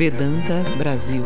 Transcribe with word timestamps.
Vedanta 0.00 0.64
Brasil. 0.78 1.22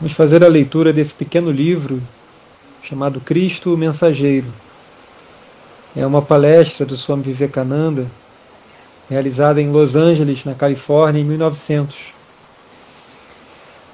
Vamos 0.00 0.14
fazer 0.14 0.42
a 0.42 0.48
leitura 0.48 0.92
desse 0.92 1.14
pequeno 1.14 1.48
livro 1.48 2.02
chamado 2.82 3.20
Cristo 3.20 3.72
o 3.72 3.78
Mensageiro. 3.78 4.48
É 5.94 6.04
uma 6.04 6.20
palestra 6.20 6.84
do 6.84 6.96
Swami 6.96 7.22
Vivekananda 7.22 8.08
realizada 9.08 9.62
em 9.62 9.70
Los 9.70 9.94
Angeles, 9.94 10.44
na 10.44 10.56
Califórnia, 10.56 11.20
em 11.20 11.24
1900. 11.24 12.12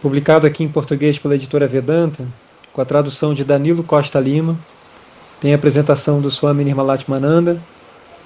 Publicado 0.01 0.47
aqui 0.47 0.65
em 0.65 0.69
português 0.69 1.19
pela 1.19 1.35
editora 1.35 1.69
Vedanta, 1.69 2.27
com 2.73 2.81
a 2.81 2.87
tradução 2.87 3.35
de 3.35 3.45
Danilo 3.45 3.85
Costa 3.85 4.19
Lima. 4.19 4.59
Tem 5.41 5.53
a 5.53 5.57
apresentação 5.57 6.21
do 6.21 6.31
Swami 6.31 6.65
Nirmalatmananda 6.65 7.57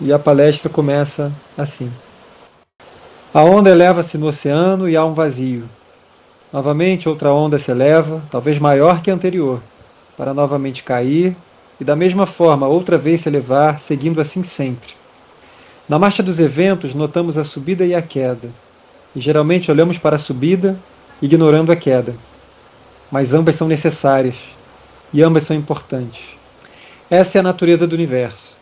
e 0.00 0.10
a 0.12 0.18
palestra 0.18 0.70
começa 0.70 1.30
assim. 1.58 1.92
A 3.34 3.42
onda 3.42 3.68
eleva-se 3.68 4.16
no 4.16 4.26
oceano 4.26 4.88
e 4.88 4.96
há 4.96 5.04
um 5.04 5.12
vazio. 5.12 5.68
Novamente 6.50 7.10
outra 7.10 7.30
onda 7.30 7.58
se 7.58 7.70
eleva, 7.70 8.22
talvez 8.30 8.58
maior 8.58 9.02
que 9.02 9.10
a 9.10 9.14
anterior, 9.14 9.60
para 10.16 10.32
novamente 10.32 10.82
cair 10.82 11.36
e 11.78 11.84
da 11.84 11.94
mesma 11.94 12.24
forma 12.24 12.66
outra 12.66 12.96
vez 12.96 13.20
se 13.20 13.28
elevar, 13.28 13.78
seguindo 13.78 14.20
assim 14.20 14.42
sempre. 14.42 14.94
Na 15.86 15.98
marcha 15.98 16.22
dos 16.22 16.38
eventos, 16.38 16.94
notamos 16.94 17.36
a 17.36 17.44
subida 17.44 17.84
e 17.84 17.94
a 17.94 18.00
queda, 18.00 18.48
e 19.14 19.20
geralmente 19.20 19.70
olhamos 19.70 19.98
para 19.98 20.16
a 20.16 20.18
subida, 20.18 20.78
ignorando 21.20 21.72
a 21.72 21.76
queda. 21.76 22.14
Mas 23.10 23.34
ambas 23.34 23.54
são 23.54 23.68
necessárias, 23.68 24.36
e 25.12 25.22
ambas 25.22 25.42
são 25.42 25.56
importantes. 25.56 26.41
Essa 27.12 27.36
é 27.36 27.40
a 27.40 27.42
natureza 27.42 27.86
do 27.86 27.92
universo. 27.92 28.56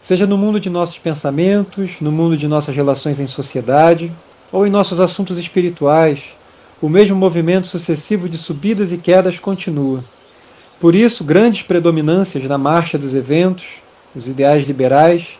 Seja 0.00 0.24
no 0.24 0.38
mundo 0.38 0.60
de 0.60 0.70
nossos 0.70 1.00
pensamentos, 1.00 1.96
no 2.00 2.12
mundo 2.12 2.36
de 2.36 2.46
nossas 2.46 2.76
relações 2.76 3.18
em 3.18 3.26
sociedade, 3.26 4.12
ou 4.52 4.64
em 4.64 4.70
nossos 4.70 5.00
assuntos 5.00 5.36
espirituais, 5.36 6.26
o 6.80 6.88
mesmo 6.88 7.16
movimento 7.16 7.66
sucessivo 7.66 8.28
de 8.28 8.38
subidas 8.38 8.92
e 8.92 8.98
quedas 8.98 9.40
continua. 9.40 10.04
Por 10.78 10.94
isso, 10.94 11.24
grandes 11.24 11.62
predominâncias 11.62 12.44
na 12.44 12.56
marcha 12.56 12.96
dos 12.96 13.16
eventos, 13.16 13.82
os 14.14 14.28
ideais 14.28 14.64
liberais, 14.64 15.36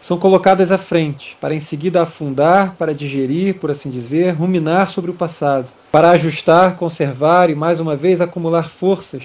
são 0.00 0.16
colocadas 0.16 0.72
à 0.72 0.78
frente, 0.78 1.36
para 1.38 1.54
em 1.54 1.60
seguida 1.60 2.00
afundar, 2.00 2.76
para 2.78 2.94
digerir, 2.94 3.56
por 3.56 3.70
assim 3.70 3.90
dizer, 3.90 4.30
ruminar 4.30 4.88
sobre 4.88 5.10
o 5.10 5.14
passado, 5.14 5.68
para 5.92 6.12
ajustar, 6.12 6.76
conservar 6.76 7.50
e 7.50 7.54
mais 7.54 7.78
uma 7.78 7.94
vez 7.94 8.22
acumular 8.22 8.70
forças 8.70 9.22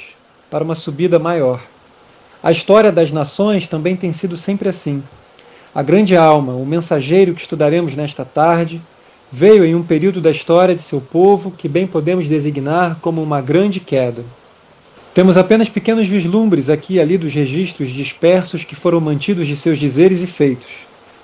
para 0.51 0.65
uma 0.65 0.75
subida 0.75 1.17
maior. 1.17 1.61
A 2.43 2.51
história 2.51 2.91
das 2.91 3.09
nações 3.09 3.69
também 3.69 3.95
tem 3.95 4.11
sido 4.11 4.35
sempre 4.35 4.67
assim. 4.67 5.01
A 5.73 5.81
grande 5.81 6.13
alma, 6.13 6.51
o 6.51 6.65
mensageiro 6.65 7.33
que 7.33 7.39
estudaremos 7.39 7.95
nesta 7.95 8.25
tarde, 8.25 8.81
veio 9.31 9.63
em 9.63 9.73
um 9.73 9.81
período 9.81 10.19
da 10.19 10.29
história 10.29 10.75
de 10.75 10.81
seu 10.81 10.99
povo 10.99 11.51
que 11.51 11.69
bem 11.69 11.87
podemos 11.87 12.27
designar 12.27 12.99
como 12.99 13.23
uma 13.23 13.39
grande 13.39 13.79
queda. 13.79 14.25
Temos 15.13 15.37
apenas 15.37 15.69
pequenos 15.69 16.05
vislumbres 16.05 16.69
aqui 16.69 16.95
e 16.95 16.99
ali 16.99 17.17
dos 17.17 17.33
registros 17.33 17.91
dispersos 17.91 18.65
que 18.65 18.75
foram 18.75 18.99
mantidos 18.99 19.47
de 19.47 19.55
seus 19.55 19.79
dizeres 19.79 20.21
e 20.21 20.27
feitos, 20.27 20.67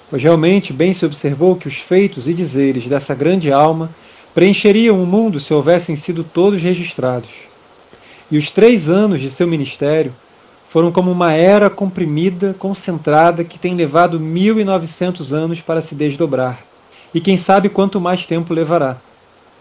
pois 0.10 0.24
realmente 0.24 0.72
bem 0.72 0.94
se 0.94 1.06
observou 1.06 1.58
que 1.58 1.68
os 1.68 1.76
feitos 1.76 2.30
e 2.30 2.34
dizeres 2.34 2.88
dessa 2.88 3.14
grande 3.14 3.52
alma 3.52 3.90
preencheriam 4.34 5.04
o 5.04 5.06
mundo 5.06 5.38
se 5.38 5.54
houvessem 5.54 5.98
sido 5.98 6.24
todos 6.24 6.64
registrados. 6.64 7.30
E 8.32 8.38
os 8.38 8.50
três 8.50 8.90
anos 8.90 9.20
de 9.20 9.30
seu 9.30 9.46
ministério 9.46 10.14
foram 10.70 10.92
como 10.92 11.12
uma 11.12 11.34
era 11.34 11.68
comprimida, 11.68 12.56
concentrada, 12.60 13.44
que 13.44 13.58
tem 13.58 13.74
levado 13.74 14.20
1900 14.20 15.34
anos 15.34 15.62
para 15.62 15.82
se 15.82 15.96
desdobrar. 15.96 16.60
E 17.12 17.20
quem 17.20 17.38
sabe 17.38 17.70
quanto 17.70 18.00
mais 18.00 18.28
tempo 18.28 18.54
levará. 18.54 18.98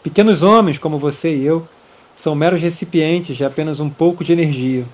Pequenos 0.02 0.42
homens 0.42 0.76
como 0.76 0.98
você 0.98 1.34
e 1.34 1.46
eu 1.46 1.66
são 2.14 2.34
meros 2.34 2.60
recipientes 2.60 3.38
de 3.38 3.44
apenas 3.44 3.80
um 3.80 3.88
pouco 3.88 4.22
de 4.22 4.34
energia. 4.34 4.84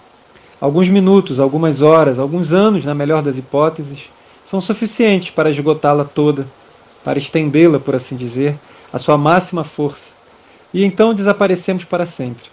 Alguns 0.60 0.88
minutos, 0.88 1.40
algumas 1.40 1.82
horas, 1.82 2.16
alguns 2.20 2.52
anos, 2.52 2.84
na 2.84 2.94
melhor 2.94 3.20
das 3.20 3.36
hipóteses, 3.36 4.08
são 4.44 4.60
suficientes 4.60 5.30
para 5.30 5.50
esgotá-la 5.50 6.04
toda, 6.04 6.46
para 7.02 7.18
estendê-la, 7.18 7.80
por 7.80 7.96
assim 7.96 8.14
dizer, 8.14 8.54
à 8.92 9.00
sua 9.00 9.18
máxima 9.18 9.64
força. 9.64 10.12
E 10.72 10.84
então 10.84 11.12
desaparecemos 11.12 11.84
para 11.84 12.06
sempre. 12.06 12.44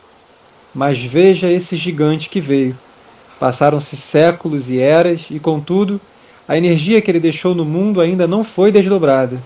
Mas 0.74 1.00
veja 1.00 1.48
esse 1.48 1.78
gigante 1.78 2.28
que 2.28 2.42
veio. 2.42 2.76
Passaram-se 3.42 3.98
séculos 3.98 4.72
e 4.72 4.80
eras, 4.80 5.26
e 5.30 5.38
contudo, 5.38 6.00
a 6.48 6.58
energia 6.58 7.02
que 7.02 7.12
ele 7.12 7.20
deixou 7.20 7.54
no 7.54 7.66
mundo 7.66 8.00
ainda 8.00 8.26
não 8.26 8.42
foi 8.42 8.72
desdobrada, 8.72 9.38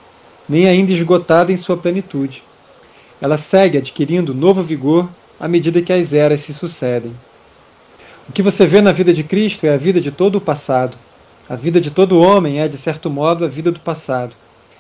nem 0.48 0.68
ainda 0.68 0.92
esgotada 0.92 1.52
em 1.52 1.58
sua 1.58 1.76
plenitude 1.76 2.44
ela 3.22 3.38
segue 3.38 3.78
adquirindo 3.78 4.34
novo 4.34 4.62
vigor 4.62 5.10
à 5.40 5.48
medida 5.48 5.82
que 5.82 5.94
as 5.94 6.14
eras 6.14 6.42
se 6.42 6.54
sucedem. 6.54 7.14
O 8.28 8.32
que 8.32 8.42
você 8.42 8.66
vê 8.66 8.82
na 8.82 8.92
vida 8.92 9.14
de 9.14 9.24
Cristo 9.24 9.66
é 9.66 9.74
a 9.74 9.78
vida 9.78 10.02
de 10.02 10.12
todo 10.12 10.38
o 10.38 10.42
passado. 10.42 10.98
A 11.48 11.56
vida 11.56 11.80
de 11.80 11.92
todo 11.92 12.20
homem 12.20 12.60
é, 12.60 12.68
de 12.68 12.78
certo 12.78 13.10
modo, 13.10 13.46
a 13.46 13.48
vida 13.48 13.72
do 13.72 13.80
passado. 13.80 14.36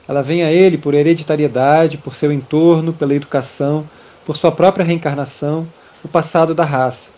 Ela 0.08 0.22
vem 0.22 0.44
a 0.44 0.52
ele 0.52 0.78
por 0.78 0.94
hereditariedade, 0.94 1.98
por 1.98 2.16
seu 2.16 2.32
entorno, 2.32 2.94
pela 2.94 3.14
educação, 3.14 3.88
por 4.26 4.36
sua 4.36 4.52
própria 4.52 4.86
reencarnação, 4.86 5.68
o 6.04 6.08
passado 6.08 6.54
da 6.54 6.64
raça. 6.64 7.12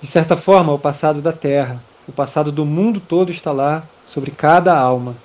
De 0.00 0.06
certa 0.06 0.36
forma, 0.36 0.72
o 0.72 0.78
passado 0.78 1.22
da 1.22 1.32
terra, 1.32 1.82
o 2.06 2.12
passado 2.12 2.52
do 2.52 2.66
mundo 2.66 3.00
todo 3.00 3.30
está 3.30 3.50
lá, 3.50 3.82
sobre 4.06 4.30
cada 4.30 4.78
alma. 4.78 5.16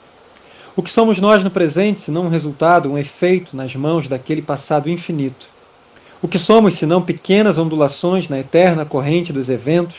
O 0.75 0.81
que 0.81 0.89
somos 0.89 1.19
nós 1.19 1.43
no 1.43 1.51
presente, 1.51 1.99
se 1.99 2.09
não 2.09 2.23
um 2.23 2.29
resultado, 2.29 2.91
um 2.91 2.97
efeito 2.97 3.55
nas 3.55 3.75
mãos 3.75 4.07
daquele 4.07 4.41
passado 4.41 4.89
infinito? 4.89 5.47
O 6.21 6.27
que 6.27 6.39
somos, 6.39 6.75
se 6.75 6.85
não 6.85 7.01
pequenas 7.01 7.57
ondulações 7.57 8.29
na 8.29 8.39
eterna 8.39 8.85
corrente 8.85 9.33
dos 9.33 9.49
eventos, 9.49 9.97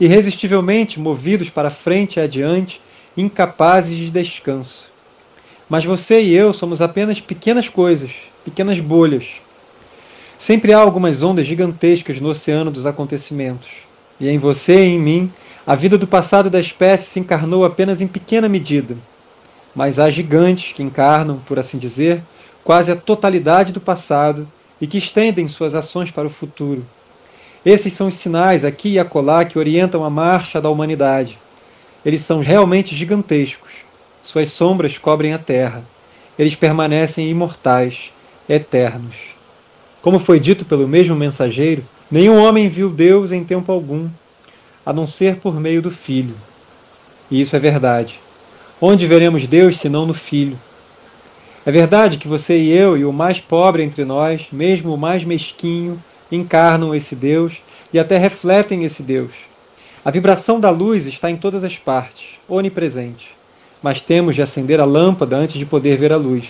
irresistivelmente 0.00 0.98
movidos 0.98 1.48
para 1.48 1.70
frente 1.70 2.16
e 2.16 2.22
adiante, 2.22 2.80
incapazes 3.16 3.96
de 3.96 4.10
descanso? 4.10 4.90
Mas 5.68 5.84
você 5.84 6.20
e 6.20 6.34
eu 6.34 6.52
somos 6.52 6.82
apenas 6.82 7.20
pequenas 7.20 7.68
coisas, 7.68 8.10
pequenas 8.44 8.80
bolhas. 8.80 9.34
Sempre 10.36 10.72
há 10.72 10.80
algumas 10.80 11.22
ondas 11.22 11.46
gigantescas 11.46 12.18
no 12.18 12.30
oceano 12.30 12.70
dos 12.70 12.86
acontecimentos. 12.86 13.89
E 14.20 14.28
em 14.28 14.38
você 14.38 14.84
e 14.84 14.88
em 14.90 14.98
mim, 14.98 15.32
a 15.66 15.74
vida 15.74 15.96
do 15.96 16.06
passado 16.06 16.50
da 16.50 16.60
espécie 16.60 17.06
se 17.06 17.20
encarnou 17.20 17.64
apenas 17.64 18.00
em 18.00 18.06
pequena 18.06 18.48
medida 18.48 18.96
mas 19.74 19.98
há 19.98 20.10
gigantes 20.10 20.72
que 20.72 20.82
encarnam, 20.82 21.38
por 21.38 21.58
assim 21.58 21.78
dizer, 21.78 22.22
quase 22.64 22.90
a 22.90 22.96
totalidade 22.96 23.72
do 23.72 23.80
passado 23.80 24.48
e 24.80 24.86
que 24.86 24.98
estendem 24.98 25.48
suas 25.48 25.74
ações 25.74 26.10
para 26.10 26.26
o 26.26 26.30
futuro. 26.30 26.84
Esses 27.64 27.92
são 27.92 28.08
os 28.08 28.14
sinais 28.14 28.64
aqui 28.64 28.90
e 28.90 28.98
acolá 28.98 29.44
que 29.44 29.58
orientam 29.58 30.02
a 30.04 30.10
marcha 30.10 30.60
da 30.60 30.70
humanidade. 30.70 31.38
Eles 32.04 32.22
são 32.22 32.40
realmente 32.40 32.94
gigantescos. 32.94 33.70
Suas 34.22 34.48
sombras 34.50 34.96
cobrem 34.96 35.34
a 35.34 35.38
terra. 35.38 35.84
Eles 36.38 36.54
permanecem 36.54 37.28
imortais, 37.28 38.12
eternos. 38.48 39.39
Como 40.02 40.18
foi 40.18 40.40
dito 40.40 40.64
pelo 40.64 40.88
mesmo 40.88 41.14
mensageiro, 41.14 41.84
nenhum 42.10 42.42
homem 42.42 42.68
viu 42.68 42.88
Deus 42.88 43.32
em 43.32 43.44
tempo 43.44 43.70
algum, 43.70 44.08
a 44.84 44.92
não 44.92 45.06
ser 45.06 45.36
por 45.36 45.60
meio 45.60 45.82
do 45.82 45.90
Filho. 45.90 46.34
E 47.30 47.40
isso 47.40 47.54
é 47.54 47.58
verdade. 47.58 48.18
Onde 48.80 49.06
veremos 49.06 49.46
Deus 49.46 49.78
senão 49.78 50.06
no 50.06 50.14
Filho? 50.14 50.58
É 51.66 51.70
verdade 51.70 52.16
que 52.16 52.26
você 52.26 52.56
e 52.56 52.72
eu, 52.72 52.96
e 52.96 53.04
o 53.04 53.12
mais 53.12 53.38
pobre 53.40 53.82
entre 53.82 54.06
nós, 54.06 54.46
mesmo 54.50 54.94
o 54.94 54.98
mais 54.98 55.22
mesquinho, 55.22 56.02
encarnam 56.32 56.94
esse 56.94 57.14
Deus 57.14 57.58
e 57.92 57.98
até 57.98 58.16
refletem 58.16 58.84
esse 58.84 59.02
Deus. 59.02 59.32
A 60.02 60.10
vibração 60.10 60.58
da 60.58 60.70
luz 60.70 61.04
está 61.04 61.30
em 61.30 61.36
todas 61.36 61.62
as 61.62 61.76
partes, 61.76 62.38
onipresente, 62.48 63.28
mas 63.82 64.00
temos 64.00 64.34
de 64.34 64.40
acender 64.40 64.80
a 64.80 64.86
lâmpada 64.86 65.36
antes 65.36 65.58
de 65.58 65.66
poder 65.66 65.98
ver 65.98 66.10
a 66.10 66.16
luz. 66.16 66.46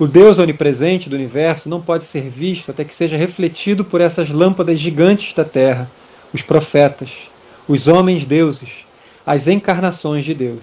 O 0.00 0.06
Deus 0.06 0.38
onipresente 0.38 1.10
do 1.10 1.14
universo 1.14 1.68
não 1.68 1.78
pode 1.78 2.04
ser 2.04 2.22
visto 2.22 2.70
até 2.70 2.86
que 2.86 2.94
seja 2.94 3.18
refletido 3.18 3.84
por 3.84 4.00
essas 4.00 4.30
lâmpadas 4.30 4.80
gigantes 4.80 5.34
da 5.34 5.44
Terra, 5.44 5.90
os 6.32 6.40
profetas, 6.40 7.10
os 7.68 7.86
homens 7.86 8.24
deuses, 8.24 8.86
as 9.26 9.46
encarnações 9.46 10.24
de 10.24 10.32
Deus. 10.32 10.62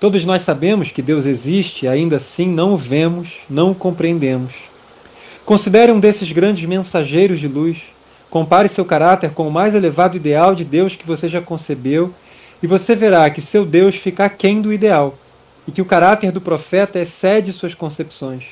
Todos 0.00 0.24
nós 0.24 0.42
sabemos 0.42 0.90
que 0.90 1.00
Deus 1.00 1.26
existe 1.26 1.84
e 1.84 1.88
ainda 1.88 2.16
assim 2.16 2.48
não 2.48 2.74
o 2.74 2.76
vemos, 2.76 3.34
não 3.48 3.70
o 3.70 3.74
compreendemos. 3.74 4.52
Considere 5.44 5.92
um 5.92 6.00
desses 6.00 6.32
grandes 6.32 6.64
mensageiros 6.64 7.38
de 7.38 7.46
luz. 7.46 7.82
Compare 8.28 8.68
seu 8.68 8.84
caráter 8.84 9.30
com 9.30 9.46
o 9.46 9.52
mais 9.52 9.76
elevado 9.76 10.16
ideal 10.16 10.56
de 10.56 10.64
Deus 10.64 10.96
que 10.96 11.06
você 11.06 11.28
já 11.28 11.40
concebeu, 11.40 12.12
e 12.60 12.66
você 12.66 12.96
verá 12.96 13.30
que 13.30 13.40
seu 13.40 13.64
Deus 13.64 13.94
fica 13.94 14.24
aquém 14.24 14.60
do 14.60 14.72
ideal, 14.72 15.16
e 15.66 15.72
que 15.72 15.82
o 15.82 15.86
caráter 15.86 16.32
do 16.32 16.40
profeta 16.40 16.98
excede 16.98 17.52
suas 17.52 17.74
concepções. 17.74 18.44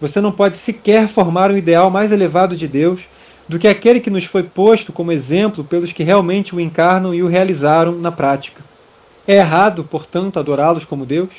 Você 0.00 0.20
não 0.20 0.30
pode 0.30 0.56
sequer 0.56 1.08
formar 1.08 1.50
um 1.50 1.56
ideal 1.56 1.90
mais 1.90 2.12
elevado 2.12 2.56
de 2.56 2.68
Deus, 2.68 3.08
do 3.48 3.58
que 3.58 3.68
aquele 3.68 4.00
que 4.00 4.10
nos 4.10 4.24
foi 4.24 4.42
posto 4.42 4.92
como 4.92 5.12
exemplo 5.12 5.64
pelos 5.64 5.92
que 5.92 6.02
realmente 6.02 6.54
o 6.54 6.60
encarnam 6.60 7.14
e 7.14 7.22
o 7.22 7.28
realizaram 7.28 7.92
na 7.92 8.10
prática. 8.10 8.62
É 9.26 9.36
errado, 9.36 9.84
portanto, 9.84 10.38
adorá-los 10.38 10.84
como 10.84 11.06
Deus? 11.06 11.30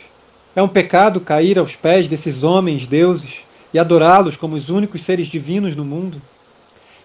É 0.56 0.62
um 0.62 0.68
pecado 0.68 1.22
cair 1.22 1.60
aos 1.60 1.76
pés 1.76 2.08
desses 2.08 2.44
homens 2.44 2.88
deuses 2.88 3.42
e 3.74 3.80
adorá-los 3.80 4.38
como 4.38 4.56
os 4.56 4.70
únicos 4.70 5.02
seres 5.02 5.28
divinos 5.28 5.76
no 5.76 5.86
mundo? 5.86 6.22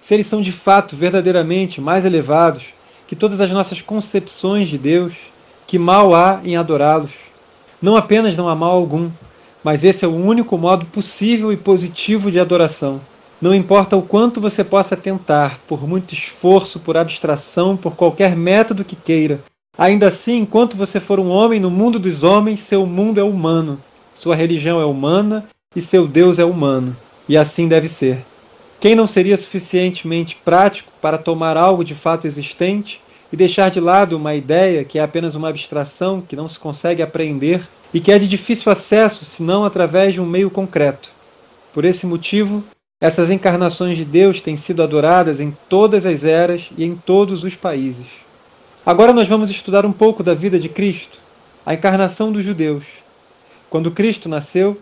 Se 0.01 0.15
eles 0.15 0.27
são 0.27 0.41
de 0.41 0.53
fato 0.53 0.97
verdadeiramente 0.97 1.81
mais 1.81 2.05
elevados 2.05 2.69
que 3.07 3.15
todas 3.15 3.41
as 3.41 3.51
nossas 3.51 3.83
concepções 3.83 4.69
de 4.69 4.79
Deus, 4.79 5.13
que 5.67 5.79
mal 5.79 6.15
há 6.15 6.41
em 6.45 6.57
adorá-los? 6.57 7.32
Não 7.83 7.97
apenas 7.97 8.37
não 8.37 8.49
há 8.49 8.55
mal 8.55 8.71
algum, 8.71 9.11
mas 9.65 9.83
esse 9.83 10.05
é 10.05 10.09
o 10.09 10.15
único 10.15 10.57
modo 10.57 10.87
possível 10.87 11.53
e 11.53 11.57
positivo 11.57 12.31
de 12.31 12.39
adoração. 12.39 13.01
Não 13.41 13.53
importa 13.53 13.97
o 13.97 14.03
quanto 14.03 14.41
você 14.41 14.63
possa 14.63 14.97
tentar, 14.97 15.59
por 15.67 15.85
muito 15.85 16.15
esforço, 16.15 16.79
por 16.79 16.97
abstração, 16.97 17.77
por 17.77 17.97
qualquer 17.97 18.37
método 18.37 18.85
que 18.85 18.95
queira, 18.95 19.41
ainda 19.77 20.07
assim, 20.07 20.39
enquanto 20.39 20.77
você 20.77 21.01
for 21.01 21.19
um 21.19 21.29
homem 21.29 21.59
no 21.59 21.73
mundo 21.73 21.99
dos 21.99 22.23
homens, 22.23 22.61
seu 22.61 22.87
mundo 22.87 23.19
é 23.19 23.25
humano, 23.25 23.81
sua 24.15 24.37
religião 24.37 24.81
é 24.81 24.85
humana 24.85 25.45
e 25.75 25.83
seu 25.83 26.07
Deus 26.07 26.39
é 26.39 26.45
humano. 26.45 26.97
E 27.29 27.37
assim 27.37 27.67
deve 27.67 27.89
ser. 27.89 28.25
Quem 28.79 28.95
não 28.95 29.09
seria 29.09 29.37
suficientemente 29.37 30.39
prático 30.45 30.93
para 31.01 31.19
tomar 31.19 31.57
algo 31.57 31.85
de 31.85 31.97
fato 31.97 32.29
existente 32.29 33.01
e 33.33 33.37
deixar 33.37 33.71
de 33.71 33.81
lado 33.81 34.17
uma 34.17 34.35
ideia 34.35 34.85
que 34.85 34.99
é 34.99 35.03
apenas 35.03 35.35
uma 35.35 35.49
abstração 35.49 36.21
que 36.21 36.37
não 36.37 36.47
se 36.47 36.61
consegue 36.61 37.03
apreender 37.03 37.67
e 37.93 37.99
que 37.99 38.13
é 38.13 38.19
de 38.19 38.29
difícil 38.29 38.71
acesso 38.71 39.25
senão 39.25 39.65
através 39.65 40.15
de 40.15 40.21
um 40.21 40.27
meio 40.27 40.51
concreto. 40.51 41.11
Por 41.73 41.85
esse 41.87 42.07
motivo, 42.07 42.63
essas 43.01 43.31
encarnações 43.31 43.97
de 43.97 44.05
Deus 44.05 44.41
têm 44.41 44.57
sido 44.57 44.83
adoradas 44.83 45.41
em 45.41 45.57
todas 45.69 46.05
as 46.05 46.25
eras 46.25 46.71
e 46.77 46.85
em 46.85 46.95
todos 46.95 47.43
os 47.43 47.57
países. 47.57 48.07
Agora 48.85 49.13
nós 49.13 49.29
vamos 49.29 49.51
estudar 49.51 49.87
um 49.87 49.93
pouco 49.93 50.23
da 50.23 50.35
vida 50.35 50.59
de 50.59 50.69
Cristo, 50.69 51.19
a 51.65 51.73
encarnação 51.73 52.31
dos 52.31 52.45
judeus. 52.45 52.85
Quando 53.71 53.91
Cristo 53.91 54.29
nasceu, 54.29 54.79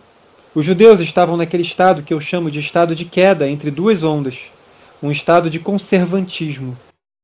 os 0.53 0.65
judeus 0.65 0.99
estavam 0.99 1.37
naquele 1.37 1.63
estado 1.63 2.03
que 2.03 2.13
eu 2.13 2.19
chamo 2.19 2.51
de 2.51 2.59
estado 2.59 2.93
de 2.93 3.05
queda 3.05 3.47
entre 3.47 3.71
duas 3.71 4.03
ondas, 4.03 4.39
um 5.01 5.09
estado 5.09 5.49
de 5.49 5.59
conservantismo, 5.59 6.77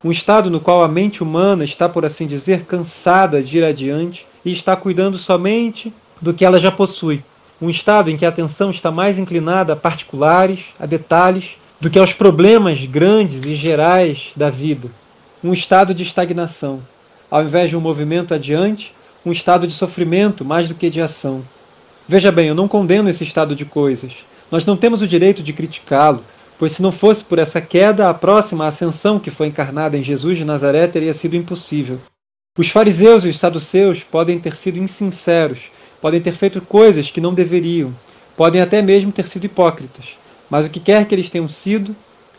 um 0.04 0.12
estado 0.12 0.52
no 0.52 0.60
qual 0.60 0.84
a 0.84 0.88
mente 0.88 1.24
humana 1.24 1.64
está, 1.64 1.90
por 1.90 2.06
assim 2.06 2.28
dizer, 2.28 2.66
cansada 2.66 3.42
de 3.42 3.58
ir 3.58 3.64
adiante 3.64 4.28
e 4.46 4.52
está 4.52 4.76
cuidando 4.76 5.18
somente 5.18 5.92
do 6.22 6.36
que 6.36 6.46
ela 6.46 6.60
já 6.60 6.72
possui. 6.72 7.24
Um 7.60 7.68
estado 7.68 8.12
em 8.12 8.16
que 8.16 8.24
a 8.24 8.30
atenção 8.30 8.70
está 8.70 8.92
mais 8.92 9.18
inclinada 9.18 9.74
a 9.74 9.76
particulares, 9.76 10.66
a 10.80 10.86
detalhes, 10.86 11.58
do 11.82 11.90
que 11.90 11.98
aos 11.98 12.14
problemas 12.14 12.86
grandes 12.86 13.44
e 13.46 13.56
gerais 13.56 14.34
da 14.36 14.52
vida. 14.52 14.88
Um 15.44 15.52
estado 15.52 15.96
de 15.96 16.04
estagnação. 16.04 16.80
Ao 17.30 17.42
invés 17.42 17.72
de 17.72 17.76
um 17.76 17.82
movimento 17.82 18.36
adiante, 18.36 18.94
um 19.26 19.32
estado 19.32 19.66
de 19.66 19.74
sofrimento 19.74 20.46
mais 20.46 20.68
do 20.68 20.76
que 20.76 20.92
de 20.92 21.02
ação. 21.02 21.42
Veja 22.08 22.32
bem, 22.32 22.50
eu 22.50 22.56
não 22.56 22.68
condeno 22.68 23.10
esse 23.10 23.24
estado 23.24 23.56
de 23.56 23.66
coisas. 23.66 24.12
Nós 24.52 24.64
não 24.64 24.78
temos 24.78 25.02
o 25.02 25.08
direito 25.08 25.42
de 25.42 25.54
criticá-lo, 25.54 26.24
pois 26.58 26.74
se 26.74 26.82
não 26.82 26.92
fosse 26.92 27.24
por 27.24 27.40
essa 27.40 27.62
queda, 27.62 28.10
a 28.10 28.14
próxima 28.14 28.66
ascensão 28.66 29.20
que 29.20 29.30
foi 29.30 29.48
encarnada 29.48 29.98
em 29.98 30.04
Jesus 30.04 30.38
de 30.38 30.46
Nazaré 30.46 30.88
teria 30.88 31.14
sido 31.14 31.36
impossível. 31.36 32.00
Os 32.58 32.70
fariseus 32.70 33.24
e 33.24 33.30
os 33.30 33.38
saduceus 33.38 34.04
podem 34.04 34.40
ter 34.40 34.56
sido 34.56 34.80
insinceros, 34.80 35.72
podem 36.02 36.20
ter 36.20 36.34
feito 36.34 36.60
coisas 36.60 37.12
que 37.12 37.22
não 37.22 37.34
deveriam, 37.34 37.94
podem 38.36 38.62
até 38.62 38.82
mesmo 38.82 39.12
ter 39.12 39.28
sido 39.28 39.46
hipócritas, 39.46 40.18
mas 40.50 40.66
o 40.66 40.70
que 40.70 40.80
quer 40.80 41.06
que 41.06 41.14
eles 41.14 41.30
tenham 41.30 41.48
sido, 41.48 41.96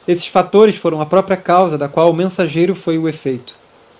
esses 0.07 0.27
fatores 0.27 0.77
foram 0.77 1.01
a 1.01 1.07
própria 1.07 1.37
causa 1.37 1.79
da 1.79 1.89
qual 1.89 2.11
o 2.11 2.15
mensageiro 2.15 2.75
foi 2.75 2.99
o 2.99 3.09
efeito. 3.09 3.57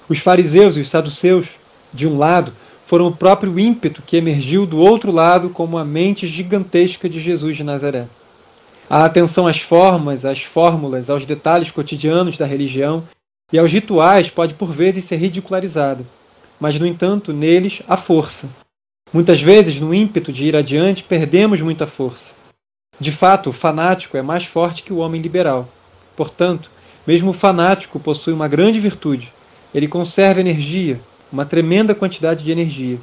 Os 0.09 0.19
fariseus 0.19 0.77
e 0.77 0.81
os 0.81 0.89
saduceus, 0.89 1.51
de 1.93 2.09
um 2.09 2.19
lado, 2.19 2.53
foram 2.87 3.09
o 3.09 3.15
próprio 3.15 3.59
ímpeto 3.59 4.03
que 4.03 4.17
emergiu 4.17 4.65
do 4.65 4.79
outro 4.79 5.13
lado 5.13 5.51
como 5.51 5.77
a 5.77 5.85
mente 5.85 6.27
gigantesca 6.27 7.09
de 7.09 7.21
Jesus 7.21 7.57
de 7.57 7.63
Nazaré. 7.63 8.07
A 8.91 9.05
atenção 9.05 9.47
às 9.47 9.61
formas, 9.61 10.25
às 10.25 10.43
fórmulas, 10.43 11.11
aos 11.11 11.27
detalhes 11.27 11.71
cotidianos 11.71 12.39
da 12.39 12.47
religião 12.47 13.05
e 13.53 13.59
aos 13.59 13.71
rituais 13.71 14.31
pode 14.31 14.55
por 14.55 14.73
vezes 14.73 15.05
ser 15.05 15.17
ridicularizada, 15.17 16.07
mas 16.59 16.79
no 16.79 16.87
entanto 16.87 17.31
neles 17.31 17.83
há 17.87 17.99
força. 17.99 18.49
Muitas 19.13 19.43
vezes, 19.43 19.79
no 19.79 19.93
ímpeto 19.93 20.33
de 20.33 20.47
ir 20.47 20.57
adiante, 20.57 21.03
perdemos 21.03 21.61
muita 21.61 21.87
força. 21.87 22.33
De 22.99 23.13
fato, 23.13 23.51
o 23.51 23.53
fanático 23.53 24.17
é 24.17 24.23
mais 24.23 24.45
forte 24.45 24.83
que 24.83 24.93
o 24.93 24.99
homem 24.99 25.21
liberal. 25.21 25.69
Portanto, 26.17 26.71
mesmo 27.07 27.31
o 27.31 27.35
fanático 27.35 28.01
possui 28.01 28.33
uma 28.33 28.49
grande 28.49 28.81
virtude. 28.81 29.31
Ele 29.75 29.87
conserva 29.87 30.41
energia, 30.41 30.99
uma 31.31 31.45
tremenda 31.45 31.95
quantidade 31.95 32.43
de 32.43 32.51
energia. 32.51 32.99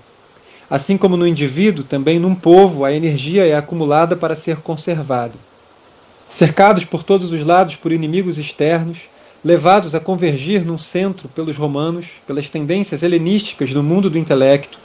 Assim 0.67 0.97
como 0.97 1.15
no 1.15 1.27
indivíduo, 1.27 1.83
também 1.83 2.17
num 2.17 2.33
povo 2.33 2.83
a 2.83 2.91
energia 2.91 3.45
é 3.45 3.55
acumulada 3.55 4.15
para 4.15 4.33
ser 4.33 4.57
conservada. 4.57 5.33
Cercados 6.29 6.83
por 6.83 7.03
todos 7.03 7.31
os 7.31 7.45
lados 7.45 7.75
por 7.75 7.91
inimigos 7.91 8.37
externos, 8.37 9.01
levados 9.43 9.93
a 9.93 9.99
convergir 9.99 10.65
num 10.65 10.77
centro 10.77 11.29
pelos 11.29 11.55
romanos, 11.55 12.07
pelas 12.25 12.49
tendências 12.49 13.03
helenísticas 13.03 13.71
do 13.71 13.83
mundo 13.83 14.09
do 14.09 14.17
intelecto, 14.17 14.79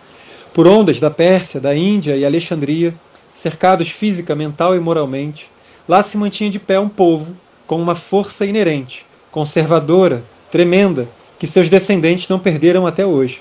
por 0.52 0.66
ondas 0.66 1.00
da 1.00 1.10
Pérsia, 1.10 1.58
da 1.58 1.74
Índia 1.74 2.14
e 2.14 2.26
Alexandria, 2.26 2.94
cercados 3.32 3.88
física, 3.88 4.34
mental 4.34 4.76
e 4.76 4.80
moralmente, 4.80 5.50
lá 5.88 6.02
se 6.02 6.18
mantinha 6.18 6.50
de 6.50 6.58
pé 6.58 6.78
um 6.78 6.88
povo 6.88 7.34
com 7.66 7.80
uma 7.80 7.94
força 7.94 8.44
inerente, 8.44 9.06
conservadora, 9.30 10.22
tremenda, 10.50 11.08
que 11.38 11.46
seus 11.46 11.70
descendentes 11.70 12.28
não 12.28 12.38
perderam 12.38 12.86
até 12.86 13.06
hoje. 13.06 13.40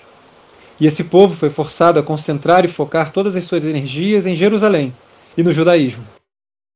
E 0.80 0.88
esse 0.88 1.04
povo 1.04 1.36
foi 1.36 1.50
forçado 1.50 2.00
a 2.00 2.04
concentrar 2.04 2.64
e 2.64 2.70
focar 2.70 3.12
todas 3.12 3.36
as 3.36 3.44
suas 3.44 3.66
energias 3.66 4.26
em 4.26 4.36
Jerusalém 4.36 4.94
e 5.38 5.44
no 5.44 5.52
judaísmo. 5.52 6.19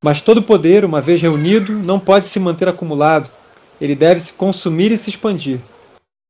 Mas 0.03 0.19
todo 0.19 0.43
poder, 0.43 0.83
uma 0.83 0.99
vez 0.99 1.21
reunido, 1.21 1.71
não 1.71 1.97
pode 1.97 2.27
se 2.27 2.37
manter 2.37 2.67
acumulado, 2.67 3.31
ele 3.79 3.95
deve 3.95 4.19
se 4.19 4.33
consumir 4.33 4.91
e 4.91 4.97
se 4.97 5.09
expandir. 5.09 5.59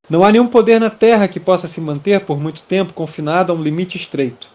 Não 0.07 0.23
há 0.23 0.31
nenhum 0.31 0.47
poder 0.47 0.79
na 0.79 0.91
Terra 0.91 1.27
que 1.27 1.39
possa 1.39 1.67
se 1.67 1.81
manter 1.81 2.19
por 2.21 2.39
muito 2.39 2.61
tempo 2.61 2.93
confinado 2.93 3.51
a 3.51 3.55
um 3.55 3.63
limite 3.63 3.97
estreito. 3.97 4.47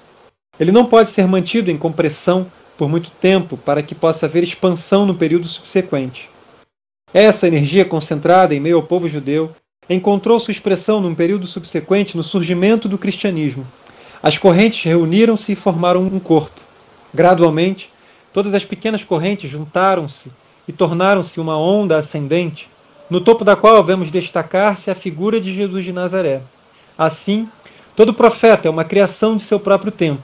Ele 0.61 0.71
não 0.71 0.87
pode 0.87 1.11
ser 1.11 1.27
mantido 1.27 1.69
em 1.69 1.77
compressão 1.77 2.47
por 2.77 2.89
muito 2.89 3.11
tempo 3.11 3.57
para 3.57 3.83
que 3.83 3.93
possa 3.93 4.27
haver 4.27 4.45
expansão 4.45 5.05
no 5.05 5.15
período 5.17 5.49
subsequente. 5.49 6.31
Essa 7.13 7.49
energia 7.49 7.85
concentrada 7.85 8.55
em 8.55 8.61
meio 8.61 8.77
ao 8.77 8.85
povo 8.85 9.09
judeu 9.09 9.51
encontrou 9.91 10.39
sua 10.39 10.53
expressão 10.53 11.01
num 11.01 11.15
período 11.15 11.47
subsequente 11.47 12.17
no 12.17 12.23
surgimento 12.23 12.89
do 12.89 12.99
cristianismo. 12.99 13.67
As 14.23 14.39
correntes 14.39 14.85
reuniram-se 14.85 15.53
e 15.53 15.57
formaram 15.57 16.03
um 16.03 16.21
corpo. 16.21 16.61
Gradualmente, 17.13 17.91
Todas 18.39 18.55
as 18.55 18.65
pequenas 18.65 19.03
correntes 19.03 19.51
juntaram-se 19.51 20.31
e 20.69 20.73
tornaram-se 20.73 21.41
uma 21.41 21.59
onda 21.59 21.97
ascendente, 21.97 22.71
no 23.11 23.21
topo 23.21 23.45
da 23.45 23.57
qual 23.57 23.83
vemos 23.83 24.13
destacar-se 24.13 24.93
a 24.93 24.95
figura 24.95 25.41
de 25.41 25.53
Jesus 25.53 25.85
de 25.85 25.93
Nazaré. 25.93 26.41
Assim, 26.97 27.49
todo 27.97 28.15
profeta 28.15 28.69
é 28.69 28.71
uma 28.71 28.85
criação 28.85 29.37
de 29.37 29.43
seu 29.43 29.59
próprio 29.59 29.91
tempo, 29.91 30.23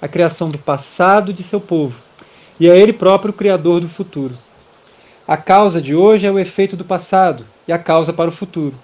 a 0.00 0.08
criação 0.08 0.48
do 0.48 0.56
passado 0.56 1.30
de 1.30 1.42
seu 1.42 1.60
povo, 1.60 2.00
e 2.58 2.70
é 2.70 2.74
ele 2.74 2.94
próprio 2.94 3.32
o 3.32 3.36
criador 3.36 3.80
do 3.80 3.88
futuro. 3.88 4.32
A 5.28 5.36
causa 5.36 5.78
de 5.78 5.94
hoje 5.94 6.26
é 6.26 6.32
o 6.32 6.38
efeito 6.38 6.74
do 6.74 6.86
passado 6.86 7.44
e 7.68 7.72
a 7.74 7.78
causa 7.78 8.14
para 8.14 8.30
o 8.30 8.32
futuro. 8.32 8.74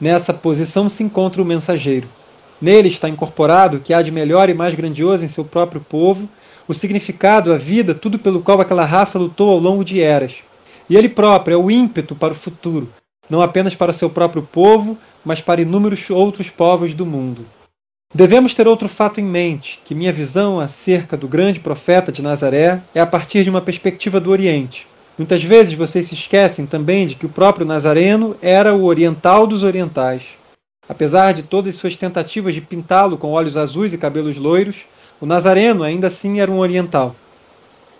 Nessa 0.00 0.32
posição 0.32 0.88
se 0.88 1.02
encontra 1.02 1.42
o 1.42 1.44
mensageiro. 1.44 2.08
Nele 2.58 2.88
está 2.88 3.06
incorporado 3.06 3.76
o 3.76 3.80
que 3.80 3.92
há 3.92 4.00
de 4.00 4.10
melhor 4.10 4.48
e 4.48 4.54
mais 4.54 4.74
grandioso 4.74 5.26
em 5.26 5.28
seu 5.28 5.44
próprio 5.44 5.82
povo 5.82 6.26
o 6.68 6.74
significado, 6.74 7.52
a 7.52 7.56
vida, 7.56 7.94
tudo 7.94 8.18
pelo 8.18 8.42
qual 8.42 8.60
aquela 8.60 8.84
raça 8.84 9.18
lutou 9.18 9.50
ao 9.50 9.58
longo 9.58 9.82
de 9.82 10.00
eras. 10.00 10.36
E 10.88 10.96
ele 10.96 11.08
próprio 11.08 11.54
é 11.54 11.56
o 11.56 11.70
ímpeto 11.70 12.14
para 12.14 12.32
o 12.32 12.36
futuro, 12.36 12.92
não 13.28 13.40
apenas 13.40 13.74
para 13.74 13.92
seu 13.92 14.10
próprio 14.10 14.42
povo, 14.42 14.96
mas 15.24 15.40
para 15.40 15.62
inúmeros 15.62 16.08
outros 16.10 16.50
povos 16.50 16.92
do 16.92 17.06
mundo. 17.06 17.44
Devemos 18.14 18.54
ter 18.54 18.66
outro 18.66 18.88
fato 18.88 19.20
em 19.20 19.24
mente, 19.24 19.80
que 19.84 19.94
minha 19.94 20.12
visão 20.12 20.60
acerca 20.60 21.16
do 21.16 21.28
grande 21.28 21.60
profeta 21.60 22.10
de 22.10 22.22
Nazaré 22.22 22.80
é 22.94 23.00
a 23.00 23.06
partir 23.06 23.44
de 23.44 23.50
uma 23.50 23.60
perspectiva 23.60 24.18
do 24.18 24.30
Oriente. 24.30 24.86
Muitas 25.18 25.42
vezes 25.42 25.74
vocês 25.74 26.06
se 26.06 26.14
esquecem 26.14 26.64
também 26.64 27.06
de 27.06 27.16
que 27.16 27.26
o 27.26 27.28
próprio 27.28 27.66
Nazareno 27.66 28.36
era 28.40 28.74
o 28.74 28.84
oriental 28.84 29.46
dos 29.46 29.62
orientais. 29.62 30.22
Apesar 30.88 31.34
de 31.34 31.42
todas 31.42 31.74
suas 31.74 31.96
tentativas 31.96 32.54
de 32.54 32.62
pintá-lo 32.62 33.18
com 33.18 33.32
olhos 33.32 33.56
azuis 33.56 33.92
e 33.92 33.98
cabelos 33.98 34.38
loiros, 34.38 34.86
o 35.20 35.26
Nazareno 35.26 35.82
ainda 35.82 36.06
assim 36.06 36.40
era 36.40 36.50
um 36.50 36.58
oriental. 36.58 37.14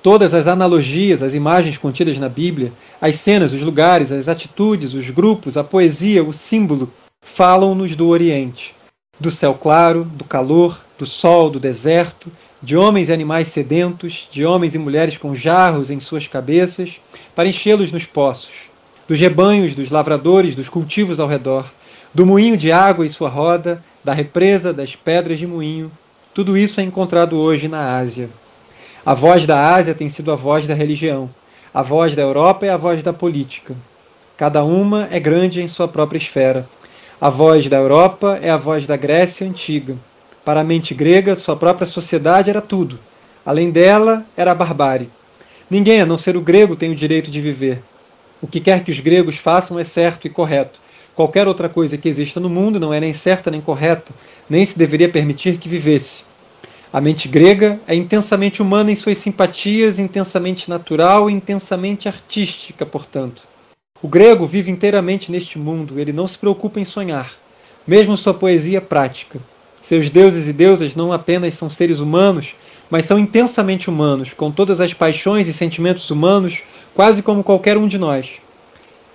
Todas 0.02 0.32
as 0.32 0.46
analogias, 0.46 1.22
as 1.22 1.34
imagens 1.34 1.76
contidas 1.76 2.18
na 2.18 2.28
Bíblia, 2.28 2.72
as 3.00 3.16
cenas, 3.16 3.52
os 3.52 3.62
lugares, 3.62 4.12
as 4.12 4.28
atitudes, 4.28 4.94
os 4.94 5.10
grupos, 5.10 5.56
a 5.56 5.64
poesia, 5.64 6.22
o 6.22 6.32
símbolo, 6.32 6.90
falam-nos 7.20 7.96
do 7.96 8.08
Oriente. 8.08 8.74
Do 9.18 9.30
céu 9.30 9.54
claro, 9.54 10.04
do 10.04 10.24
calor, 10.24 10.80
do 10.96 11.04
sol, 11.04 11.50
do 11.50 11.58
deserto, 11.58 12.30
de 12.62 12.76
homens 12.76 13.08
e 13.08 13.12
animais 13.12 13.48
sedentos, 13.48 14.28
de 14.30 14.44
homens 14.44 14.74
e 14.74 14.78
mulheres 14.78 15.18
com 15.18 15.34
jarros 15.34 15.90
em 15.90 15.98
suas 15.98 16.28
cabeças, 16.28 17.00
para 17.34 17.48
enchê-los 17.48 17.92
nos 17.92 18.04
poços. 18.04 18.68
dos 19.08 19.18
rebanhos, 19.18 19.74
dos 19.74 19.90
lavradores, 19.90 20.54
dos 20.54 20.68
cultivos 20.68 21.18
ao 21.18 21.26
redor, 21.26 21.64
do 22.12 22.26
moinho 22.26 22.58
de 22.58 22.70
água 22.70 23.06
e 23.06 23.08
sua 23.08 23.30
roda, 23.30 23.82
da 24.04 24.12
represa, 24.12 24.72
das 24.72 24.94
pedras 24.94 25.38
de 25.38 25.46
moinho. 25.46 25.90
Tudo 26.38 26.56
isso 26.56 26.80
é 26.80 26.84
encontrado 26.84 27.36
hoje 27.36 27.66
na 27.66 27.96
Ásia. 27.96 28.30
A 29.04 29.12
voz 29.12 29.44
da 29.44 29.74
Ásia 29.74 29.92
tem 29.92 30.08
sido 30.08 30.30
a 30.30 30.36
voz 30.36 30.68
da 30.68 30.72
religião. 30.72 31.28
A 31.74 31.82
voz 31.82 32.14
da 32.14 32.22
Europa 32.22 32.64
é 32.64 32.70
a 32.70 32.76
voz 32.76 33.02
da 33.02 33.12
política. 33.12 33.74
Cada 34.36 34.62
uma 34.62 35.08
é 35.10 35.18
grande 35.18 35.60
em 35.60 35.66
sua 35.66 35.88
própria 35.88 36.16
esfera. 36.16 36.64
A 37.20 37.28
voz 37.28 37.68
da 37.68 37.78
Europa 37.78 38.38
é 38.40 38.50
a 38.50 38.56
voz 38.56 38.86
da 38.86 38.96
Grécia 38.96 39.48
antiga. 39.48 39.96
Para 40.44 40.60
a 40.60 40.64
mente 40.64 40.94
grega, 40.94 41.34
sua 41.34 41.56
própria 41.56 41.84
sociedade 41.84 42.48
era 42.48 42.60
tudo. 42.60 43.00
Além 43.44 43.72
dela, 43.72 44.24
era 44.36 44.52
a 44.52 44.54
barbárie. 44.54 45.10
Ninguém, 45.68 46.02
a 46.02 46.06
não 46.06 46.16
ser 46.16 46.36
o 46.36 46.40
grego, 46.40 46.76
tem 46.76 46.92
o 46.92 46.94
direito 46.94 47.32
de 47.32 47.40
viver. 47.40 47.82
O 48.40 48.46
que 48.46 48.60
quer 48.60 48.84
que 48.84 48.92
os 48.92 49.00
gregos 49.00 49.36
façam 49.36 49.76
é 49.76 49.82
certo 49.82 50.28
e 50.28 50.30
correto. 50.30 50.78
Qualquer 51.16 51.48
outra 51.48 51.68
coisa 51.68 51.98
que 51.98 52.08
exista 52.08 52.38
no 52.38 52.48
mundo 52.48 52.78
não 52.78 52.94
é 52.94 53.00
nem 53.00 53.12
certa 53.12 53.50
nem 53.50 53.60
correta, 53.60 54.14
nem 54.48 54.64
se 54.64 54.78
deveria 54.78 55.08
permitir 55.08 55.58
que 55.58 55.68
vivesse. 55.68 56.27
A 56.90 57.02
mente 57.02 57.28
grega 57.28 57.78
é 57.86 57.94
intensamente 57.94 58.62
humana 58.62 58.90
em 58.90 58.94
suas 58.94 59.18
simpatias, 59.18 59.98
intensamente 59.98 60.70
natural 60.70 61.28
e 61.28 61.34
intensamente 61.34 62.08
artística, 62.08 62.86
portanto. 62.86 63.42
O 64.02 64.08
grego 64.08 64.46
vive 64.46 64.70
inteiramente 64.70 65.30
neste 65.30 65.58
mundo, 65.58 66.00
ele 66.00 66.14
não 66.14 66.26
se 66.26 66.38
preocupa 66.38 66.80
em 66.80 66.84
sonhar, 66.86 67.30
mesmo 67.86 68.16
sua 68.16 68.32
poesia 68.32 68.78
é 68.78 68.80
prática. 68.80 69.38
Seus 69.82 70.08
deuses 70.08 70.48
e 70.48 70.52
deusas 70.52 70.94
não 70.94 71.12
apenas 71.12 71.54
são 71.54 71.68
seres 71.68 72.00
humanos, 72.00 72.54
mas 72.88 73.04
são 73.04 73.18
intensamente 73.18 73.90
humanos, 73.90 74.32
com 74.32 74.50
todas 74.50 74.80
as 74.80 74.94
paixões 74.94 75.46
e 75.46 75.52
sentimentos 75.52 76.10
humanos, 76.10 76.62
quase 76.94 77.22
como 77.22 77.44
qualquer 77.44 77.76
um 77.76 77.86
de 77.86 77.98
nós. 77.98 78.40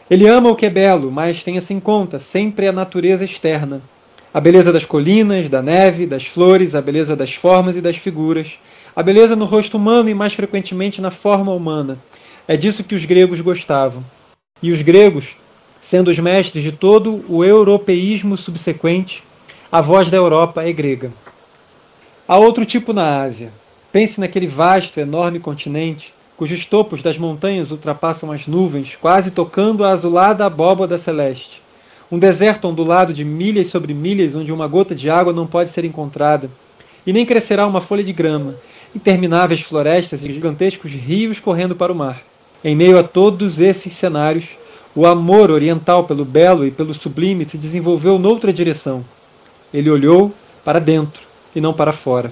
Ele 0.10 0.28
ama 0.28 0.52
o 0.52 0.56
que 0.56 0.68
é 0.68 0.70
belo, 0.70 1.12
mas 1.12 1.44
tenha-se 1.44 1.74
em 1.74 1.80
conta 1.80 2.20
sempre 2.20 2.68
a 2.68 2.72
natureza 2.72 3.26
externa. 3.26 3.82
A 4.34 4.42
beleza 4.42 4.74
das 4.74 4.86
colinas, 4.86 5.48
da 5.48 5.62
neve, 5.62 6.08
das 6.08 6.26
flores, 6.26 6.74
a 6.74 6.82
beleza 6.82 7.16
das 7.16 7.34
formas 7.34 7.78
e 7.78 7.82
das 7.82 7.98
figuras, 7.98 8.58
a 8.96 9.04
beleza 9.04 9.36
no 9.36 9.46
rosto 9.46 9.78
humano 9.78 10.10
e 10.10 10.14
mais 10.14 10.34
frequentemente 10.34 11.02
na 11.02 11.12
forma 11.12 11.52
humana. 11.52 12.00
É 12.48 12.58
disso 12.58 12.84
que 12.84 12.96
os 12.96 13.06
gregos 13.06 13.42
gostavam. 13.42 14.04
E 14.62 14.72
os 14.72 14.82
gregos, 14.82 15.36
sendo 15.80 16.10
os 16.10 16.18
mestres 16.18 16.64
de 16.64 16.72
todo 16.72 17.24
o 17.30 17.44
europeísmo 17.44 18.36
subsequente, 18.36 19.24
a 19.72 19.82
voz 19.82 20.10
da 20.10 20.18
Europa 20.18 20.64
é 20.64 20.74
grega. 20.74 21.12
Há 22.28 22.38
outro 22.38 22.66
tipo 22.66 22.92
na 22.92 23.22
Ásia. 23.22 23.54
Pense 23.92 24.20
naquele 24.20 24.48
vasto, 24.48 25.00
enorme 25.00 25.40
continente 25.40 26.14
cujos 26.44 26.66
topos 26.66 27.02
das 27.02 27.18
montanhas 27.18 27.72
ultrapassam 27.72 28.30
as 28.30 28.48
nuvens, 28.48 28.98
quase 29.00 29.32
tocando 29.32 29.86
a 29.86 29.92
azulada 29.92 30.46
abóbada 30.46 30.98
celeste. 30.98 31.63
Um 32.14 32.20
deserto 32.20 32.68
ondulado 32.68 33.12
de 33.12 33.26
milhas 33.26 33.70
sobre 33.70 33.92
milhas, 33.92 34.36
onde 34.36 34.52
uma 34.52 34.68
gota 34.68 34.94
de 34.94 35.10
água 35.10 35.34
não 35.34 35.48
pode 35.48 35.72
ser 35.72 35.84
encontrada, 35.84 36.48
e 37.08 37.12
nem 37.12 37.26
crescerá 37.26 37.66
uma 37.66 37.82
folha 37.82 38.04
de 38.04 38.14
grama, 38.14 38.54
intermináveis 38.96 39.62
florestas 39.62 40.24
e 40.24 40.32
gigantescos 40.32 40.92
rios 40.92 41.40
correndo 41.40 41.76
para 41.76 41.92
o 41.92 41.96
mar. 41.96 42.22
Em 42.64 42.76
meio 42.76 43.00
a 43.00 43.04
todos 43.04 43.60
esses 43.60 43.96
cenários, 43.96 44.50
o 44.96 45.08
amor 45.08 45.50
oriental 45.50 46.04
pelo 46.04 46.24
belo 46.24 46.64
e 46.68 46.70
pelo 46.70 46.94
sublime 46.94 47.46
se 47.46 47.58
desenvolveu 47.58 48.20
noutra 48.20 48.54
direção. 48.54 49.04
Ele 49.74 49.90
olhou 49.90 50.32
para 50.64 50.78
dentro 50.78 51.24
e 51.56 51.60
não 51.60 51.74
para 51.74 51.92
fora. 51.92 52.32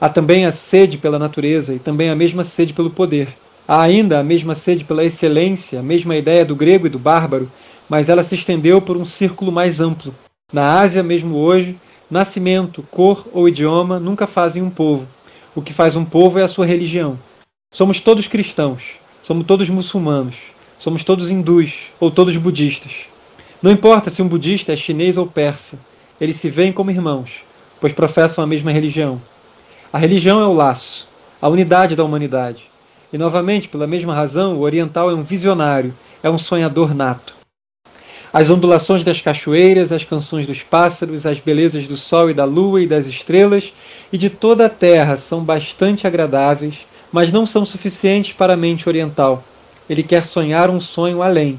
Há 0.00 0.08
também 0.08 0.46
a 0.46 0.50
sede 0.50 0.96
pela 0.96 1.18
natureza 1.18 1.74
e 1.74 1.78
também 1.78 2.08
a 2.08 2.16
mesma 2.16 2.42
sede 2.42 2.72
pelo 2.72 2.88
poder. 2.88 3.28
Há 3.68 3.82
ainda 3.82 4.18
a 4.18 4.24
mesma 4.24 4.54
sede 4.54 4.82
pela 4.82 5.04
excelência, 5.04 5.78
a 5.78 5.82
mesma 5.82 6.16
ideia 6.16 6.42
do 6.42 6.56
grego 6.56 6.86
e 6.86 6.90
do 6.90 6.98
bárbaro, 6.98 7.50
mas 7.90 8.08
ela 8.08 8.22
se 8.22 8.36
estendeu 8.36 8.80
por 8.80 8.96
um 8.96 9.04
círculo 9.04 9.50
mais 9.50 9.80
amplo. 9.80 10.14
Na 10.52 10.78
Ásia, 10.78 11.02
mesmo 11.02 11.36
hoje, 11.36 11.76
nascimento, 12.08 12.84
cor 12.88 13.26
ou 13.32 13.48
idioma 13.48 13.98
nunca 13.98 14.28
fazem 14.28 14.62
um 14.62 14.70
povo. 14.70 15.08
O 15.56 15.60
que 15.60 15.72
faz 15.72 15.96
um 15.96 16.04
povo 16.04 16.38
é 16.38 16.44
a 16.44 16.48
sua 16.48 16.64
religião. 16.64 17.18
Somos 17.72 17.98
todos 17.98 18.28
cristãos, 18.28 19.00
somos 19.24 19.44
todos 19.44 19.68
muçulmanos, 19.68 20.36
somos 20.78 21.02
todos 21.02 21.30
hindus 21.30 21.90
ou 21.98 22.12
todos 22.12 22.36
budistas. 22.36 23.08
Não 23.60 23.72
importa 23.72 24.08
se 24.08 24.22
um 24.22 24.28
budista 24.28 24.72
é 24.72 24.76
chinês 24.76 25.16
ou 25.16 25.26
persa, 25.26 25.76
eles 26.20 26.36
se 26.36 26.48
veem 26.48 26.72
como 26.72 26.92
irmãos, 26.92 27.42
pois 27.80 27.92
professam 27.92 28.44
a 28.44 28.46
mesma 28.46 28.70
religião. 28.70 29.20
A 29.92 29.98
religião 29.98 30.40
é 30.40 30.46
o 30.46 30.52
laço, 30.52 31.08
a 31.42 31.48
unidade 31.48 31.96
da 31.96 32.04
humanidade. 32.04 32.70
E 33.12 33.18
novamente, 33.18 33.68
pela 33.68 33.88
mesma 33.88 34.14
razão, 34.14 34.56
o 34.56 34.60
oriental 34.60 35.10
é 35.10 35.14
um 35.14 35.24
visionário, 35.24 35.92
é 36.22 36.30
um 36.30 36.38
sonhador 36.38 36.94
nato. 36.94 37.39
As 38.32 38.48
ondulações 38.48 39.02
das 39.02 39.20
cachoeiras, 39.20 39.90
as 39.90 40.04
canções 40.04 40.46
dos 40.46 40.62
pássaros, 40.62 41.26
as 41.26 41.40
belezas 41.40 41.88
do 41.88 41.96
sol 41.96 42.30
e 42.30 42.34
da 42.34 42.44
lua 42.44 42.80
e 42.80 42.86
das 42.86 43.06
estrelas 43.06 43.72
e 44.12 44.16
de 44.16 44.30
toda 44.30 44.66
a 44.66 44.70
terra 44.70 45.16
são 45.16 45.42
bastante 45.42 46.06
agradáveis, 46.06 46.86
mas 47.10 47.32
não 47.32 47.44
são 47.44 47.64
suficientes 47.64 48.32
para 48.32 48.52
a 48.52 48.56
mente 48.56 48.88
oriental. 48.88 49.42
Ele 49.88 50.04
quer 50.04 50.24
sonhar 50.24 50.70
um 50.70 50.78
sonho 50.78 51.22
além. 51.22 51.58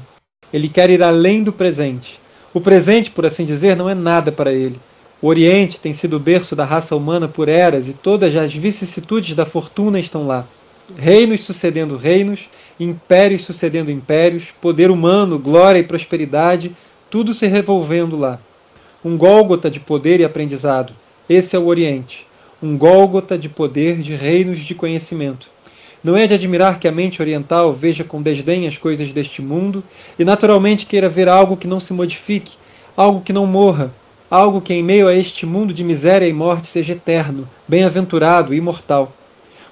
Ele 0.50 0.66
quer 0.66 0.88
ir 0.88 1.02
além 1.02 1.42
do 1.42 1.52
presente. 1.52 2.18
O 2.54 2.60
presente, 2.60 3.10
por 3.10 3.26
assim 3.26 3.44
dizer, 3.44 3.76
não 3.76 3.88
é 3.88 3.94
nada 3.94 4.32
para 4.32 4.52
ele. 4.52 4.80
O 5.20 5.28
Oriente 5.28 5.78
tem 5.78 5.92
sido 5.92 6.16
o 6.16 6.20
berço 6.20 6.56
da 6.56 6.64
raça 6.64 6.96
humana 6.96 7.28
por 7.28 7.48
eras 7.48 7.86
e 7.86 7.92
todas 7.92 8.34
as 8.34 8.54
vicissitudes 8.54 9.34
da 9.34 9.44
fortuna 9.44 10.00
estão 10.00 10.26
lá. 10.26 10.46
Reinos 10.96 11.44
sucedendo 11.44 11.96
reinos, 11.96 12.48
impérios 12.78 13.42
sucedendo 13.42 13.90
impérios, 13.90 14.52
poder 14.60 14.90
humano, 14.90 15.38
glória 15.38 15.78
e 15.78 15.84
prosperidade, 15.84 16.72
tudo 17.10 17.34
se 17.34 17.46
revolvendo 17.46 18.18
lá. 18.18 18.38
Um 19.04 19.16
gólgota 19.16 19.70
de 19.70 19.80
poder 19.80 20.20
e 20.20 20.24
aprendizado. 20.24 20.92
Esse 21.28 21.56
é 21.56 21.58
o 21.58 21.66
Oriente. 21.66 22.26
Um 22.62 22.76
gólgota 22.76 23.36
de 23.36 23.48
poder 23.48 23.98
de 23.98 24.14
reinos 24.14 24.60
de 24.60 24.74
conhecimento. 24.74 25.48
Não 26.04 26.16
é 26.16 26.26
de 26.26 26.34
admirar 26.34 26.80
que 26.80 26.88
a 26.88 26.92
mente 26.92 27.22
oriental 27.22 27.72
veja 27.72 28.02
com 28.02 28.20
desdém 28.20 28.66
as 28.66 28.76
coisas 28.76 29.12
deste 29.12 29.40
mundo 29.40 29.84
e 30.18 30.24
naturalmente 30.24 30.84
queira 30.84 31.08
ver 31.08 31.28
algo 31.28 31.56
que 31.56 31.68
não 31.68 31.78
se 31.78 31.92
modifique, 31.92 32.56
algo 32.96 33.20
que 33.20 33.32
não 33.32 33.46
morra, 33.46 33.92
algo 34.28 34.60
que 34.60 34.74
em 34.74 34.82
meio 34.82 35.06
a 35.06 35.14
este 35.14 35.46
mundo 35.46 35.72
de 35.72 35.84
miséria 35.84 36.26
e 36.26 36.32
morte 36.32 36.66
seja 36.66 36.94
eterno, 36.94 37.48
bem-aventurado 37.68 38.52
e 38.52 38.56
imortal. 38.56 39.12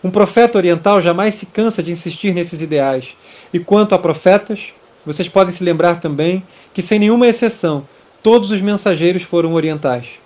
Um 0.03 0.11
profeta 0.11 0.57
oriental 0.57 1.01
jamais 1.01 1.35
se 1.35 1.47
cansa 1.47 1.83
de 1.83 1.91
insistir 1.91 2.33
nesses 2.33 2.63
ideais. 2.63 3.17
E 3.53 3.59
quanto 3.59 3.95
a 3.95 3.99
profetas, 3.99 4.73
vocês 5.05 5.29
podem 5.29 5.53
se 5.53 5.63
lembrar 5.63 6.01
também 6.01 6.43
que, 6.73 6.81
sem 6.83 6.99
nenhuma 6.99 7.27
exceção, 7.27 7.87
todos 8.23 8.51
os 8.51 8.61
mensageiros 8.61 9.23
foram 9.23 9.53
orientais. 9.53 10.21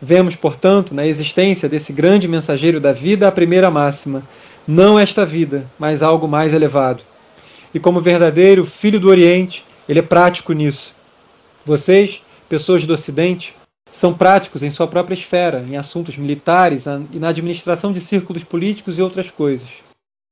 Vemos, 0.00 0.36
portanto, 0.36 0.94
na 0.94 1.06
existência 1.06 1.68
desse 1.68 1.92
grande 1.92 2.28
mensageiro 2.28 2.78
da 2.78 2.92
vida 2.92 3.26
a 3.26 3.32
primeira 3.32 3.70
máxima: 3.70 4.22
não 4.68 4.98
esta 4.98 5.24
vida, 5.24 5.66
mas 5.78 6.02
algo 6.02 6.28
mais 6.28 6.52
elevado. 6.52 7.02
E 7.72 7.80
como 7.80 8.00
verdadeiro 8.00 8.66
filho 8.66 9.00
do 9.00 9.08
Oriente, 9.08 9.64
ele 9.88 10.00
é 10.00 10.02
prático 10.02 10.52
nisso. 10.52 10.94
Vocês, 11.64 12.22
pessoas 12.48 12.84
do 12.84 12.92
Ocidente, 12.92 13.54
são 13.96 14.12
práticos 14.12 14.62
em 14.62 14.70
sua 14.70 14.86
própria 14.86 15.14
esfera, 15.14 15.64
em 15.66 15.74
assuntos 15.74 16.18
militares 16.18 16.84
e 17.10 17.18
na 17.18 17.30
administração 17.30 17.94
de 17.94 17.98
círculos 17.98 18.44
políticos 18.44 18.98
e 18.98 19.02
outras 19.02 19.30
coisas. 19.30 19.70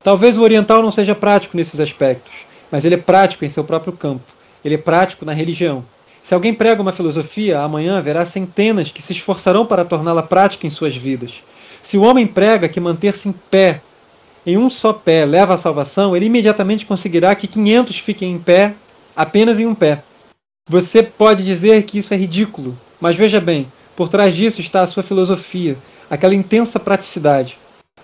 Talvez 0.02 0.36
o 0.36 0.42
oriental 0.42 0.82
não 0.82 0.90
seja 0.90 1.14
prático 1.14 1.56
nesses 1.56 1.80
aspectos, 1.80 2.30
mas 2.70 2.84
ele 2.84 2.96
é 2.96 2.98
prático 2.98 3.42
em 3.42 3.48
seu 3.48 3.64
próprio 3.64 3.94
campo. 3.94 4.30
Ele 4.62 4.74
é 4.74 4.78
prático 4.78 5.24
na 5.24 5.32
religião. 5.32 5.82
Se 6.22 6.34
alguém 6.34 6.52
prega 6.52 6.82
uma 6.82 6.92
filosofia, 6.92 7.60
amanhã 7.60 7.96
haverá 7.96 8.26
centenas 8.26 8.92
que 8.92 9.00
se 9.00 9.14
esforçarão 9.14 9.64
para 9.64 9.82
torná-la 9.82 10.22
prática 10.22 10.66
em 10.66 10.70
suas 10.70 10.94
vidas. 10.94 11.42
Se 11.82 11.96
o 11.96 12.02
homem 12.02 12.26
prega 12.26 12.68
que 12.68 12.78
manter-se 12.78 13.30
em 13.30 13.32
pé, 13.32 13.80
em 14.44 14.58
um 14.58 14.68
só 14.68 14.92
pé, 14.92 15.24
leva 15.24 15.54
à 15.54 15.58
salvação, 15.58 16.14
ele 16.14 16.26
imediatamente 16.26 16.84
conseguirá 16.84 17.34
que 17.34 17.48
500 17.48 17.98
fiquem 17.98 18.32
em 18.32 18.38
pé, 18.38 18.74
apenas 19.16 19.58
em 19.58 19.66
um 19.66 19.74
pé. 19.74 20.02
Você 20.68 21.02
pode 21.02 21.42
dizer 21.42 21.82
que 21.84 21.96
isso 21.96 22.12
é 22.12 22.16
ridículo, 22.18 22.76
mas 23.04 23.16
veja 23.16 23.38
bem, 23.38 23.70
por 23.94 24.08
trás 24.08 24.34
disso 24.34 24.62
está 24.62 24.80
a 24.80 24.86
sua 24.86 25.02
filosofia, 25.02 25.76
aquela 26.08 26.34
intensa 26.34 26.80
praticidade. 26.80 27.58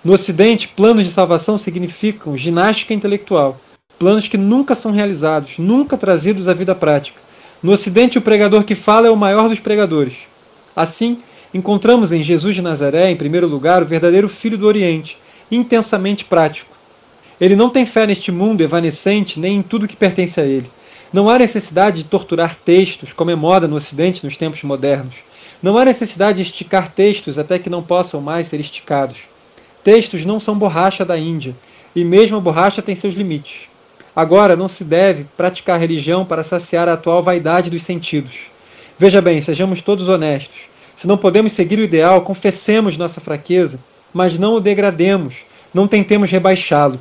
No 0.04 0.12
Ocidente, 0.12 0.68
planos 0.68 1.06
de 1.06 1.10
salvação 1.10 1.56
significam 1.56 2.36
ginástica 2.36 2.92
intelectual, 2.92 3.58
planos 3.98 4.28
que 4.28 4.36
nunca 4.36 4.74
são 4.74 4.92
realizados, 4.92 5.56
nunca 5.56 5.96
trazidos 5.96 6.48
à 6.48 6.52
vida 6.52 6.74
prática. 6.74 7.18
No 7.62 7.72
Ocidente, 7.72 8.18
o 8.18 8.20
pregador 8.20 8.62
que 8.62 8.74
fala 8.74 9.06
é 9.06 9.10
o 9.10 9.16
maior 9.16 9.48
dos 9.48 9.58
pregadores. 9.58 10.18
Assim, 10.76 11.16
encontramos 11.54 12.12
em 12.12 12.22
Jesus 12.22 12.54
de 12.54 12.60
Nazaré, 12.60 13.10
em 13.10 13.16
primeiro 13.16 13.48
lugar, 13.48 13.82
o 13.82 13.86
verdadeiro 13.86 14.28
filho 14.28 14.58
do 14.58 14.66
Oriente, 14.66 15.16
intensamente 15.50 16.26
prático. 16.26 16.76
Ele 17.40 17.56
não 17.56 17.70
tem 17.70 17.86
fé 17.86 18.06
neste 18.06 18.30
mundo 18.30 18.60
evanescente 18.60 19.40
nem 19.40 19.56
em 19.56 19.62
tudo 19.62 19.88
que 19.88 19.96
pertence 19.96 20.38
a 20.38 20.44
ele. 20.44 20.70
Não 21.12 21.28
há 21.28 21.38
necessidade 21.38 22.04
de 22.04 22.08
torturar 22.08 22.54
textos, 22.54 23.12
como 23.12 23.32
é 23.32 23.34
moda 23.34 23.66
no 23.66 23.74
Ocidente 23.74 24.22
nos 24.22 24.36
tempos 24.36 24.62
modernos. 24.62 25.16
Não 25.60 25.76
há 25.76 25.84
necessidade 25.84 26.36
de 26.36 26.48
esticar 26.48 26.88
textos 26.92 27.36
até 27.36 27.58
que 27.58 27.68
não 27.68 27.82
possam 27.82 28.20
mais 28.20 28.46
ser 28.46 28.60
esticados. 28.60 29.18
Textos 29.82 30.24
não 30.24 30.38
são 30.38 30.56
borracha 30.56 31.04
da 31.04 31.18
Índia, 31.18 31.56
e 31.96 32.04
mesmo 32.04 32.36
a 32.36 32.40
borracha 32.40 32.80
tem 32.80 32.94
seus 32.94 33.16
limites. 33.16 33.62
Agora 34.14 34.54
não 34.54 34.68
se 34.68 34.84
deve 34.84 35.26
praticar 35.36 35.80
religião 35.80 36.24
para 36.24 36.44
saciar 36.44 36.88
a 36.88 36.92
atual 36.92 37.22
vaidade 37.24 37.70
dos 37.70 37.82
sentidos. 37.82 38.50
Veja 38.96 39.20
bem, 39.20 39.42
sejamos 39.42 39.82
todos 39.82 40.08
honestos. 40.08 40.68
Se 40.94 41.08
não 41.08 41.16
podemos 41.16 41.52
seguir 41.52 41.78
o 41.78 41.82
ideal, 41.82 42.22
confessemos 42.22 42.96
nossa 42.96 43.20
fraqueza, 43.20 43.80
mas 44.12 44.38
não 44.38 44.54
o 44.54 44.60
degrademos, 44.60 45.38
não 45.74 45.88
tentemos 45.88 46.30
rebaixá-lo. 46.30 47.00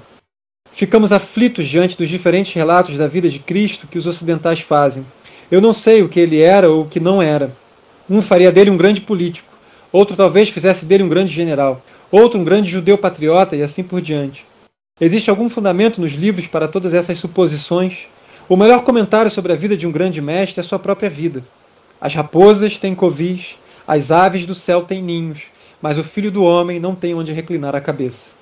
Ficamos 0.80 1.12
aflitos 1.12 1.68
diante 1.68 1.98
dos 1.98 2.08
diferentes 2.08 2.54
relatos 2.54 2.98
da 2.98 3.06
vida 3.06 3.28
de 3.28 3.38
Cristo 3.38 3.86
que 3.86 3.98
os 3.98 4.08
ocidentais 4.08 4.62
fazem. 4.62 5.06
Eu 5.52 5.60
não 5.60 5.74
sei 5.74 6.02
o 6.02 6.08
que 6.08 6.22
ele 6.22 6.40
era 6.40 6.70
ou 6.70 6.84
o 6.84 6.88
que 6.88 7.02
não 7.02 7.22
era. 7.22 7.52
Um 8.10 8.22
faria 8.22 8.50
dele 8.50 8.70
um 8.70 8.78
grande 8.78 9.02
político, 9.02 9.54
outro 9.92 10.16
talvez 10.16 10.48
fizesse 10.48 10.86
dele 10.86 11.04
um 11.04 11.10
grande 11.10 11.34
general, 11.34 11.84
outro 12.10 12.40
um 12.40 12.46
grande 12.46 12.72
judeu 12.72 12.98
patriota 12.98 13.58
e 13.58 13.62
assim 13.62 13.84
por 13.84 14.00
diante. 14.00 14.46
Existe 15.02 15.30
algum 15.30 15.50
fundamento 15.50 16.00
nos 16.00 16.14
livros 16.14 16.48
para 16.48 16.66
todas 16.66 16.94
essas 16.94 17.20
suposições? 17.20 18.08
O 18.48 18.56
melhor 18.56 18.86
comentário 18.86 19.30
sobre 19.30 19.52
a 19.52 19.58
vida 19.58 19.76
de 19.76 19.86
um 19.86 19.92
grande 19.92 20.22
mestre 20.22 20.62
é 20.62 20.64
sua 20.64 20.80
própria 20.80 21.10
vida. 21.10 21.44
As 22.00 22.16
raposas 22.16 22.78
têm 22.78 22.96
covis, 22.96 23.58
as 23.86 24.12
aves 24.12 24.46
do 24.46 24.56
céu 24.56 24.84
têm 24.84 25.04
ninhos, 25.04 25.42
mas 25.82 25.98
o 25.98 26.04
filho 26.06 26.32
do 26.32 26.46
homem 26.46 26.80
não 26.80 26.96
tem 26.96 27.14
onde 27.14 27.34
reclinar 27.34 27.76
a 27.76 27.82
cabeça. 27.82 28.39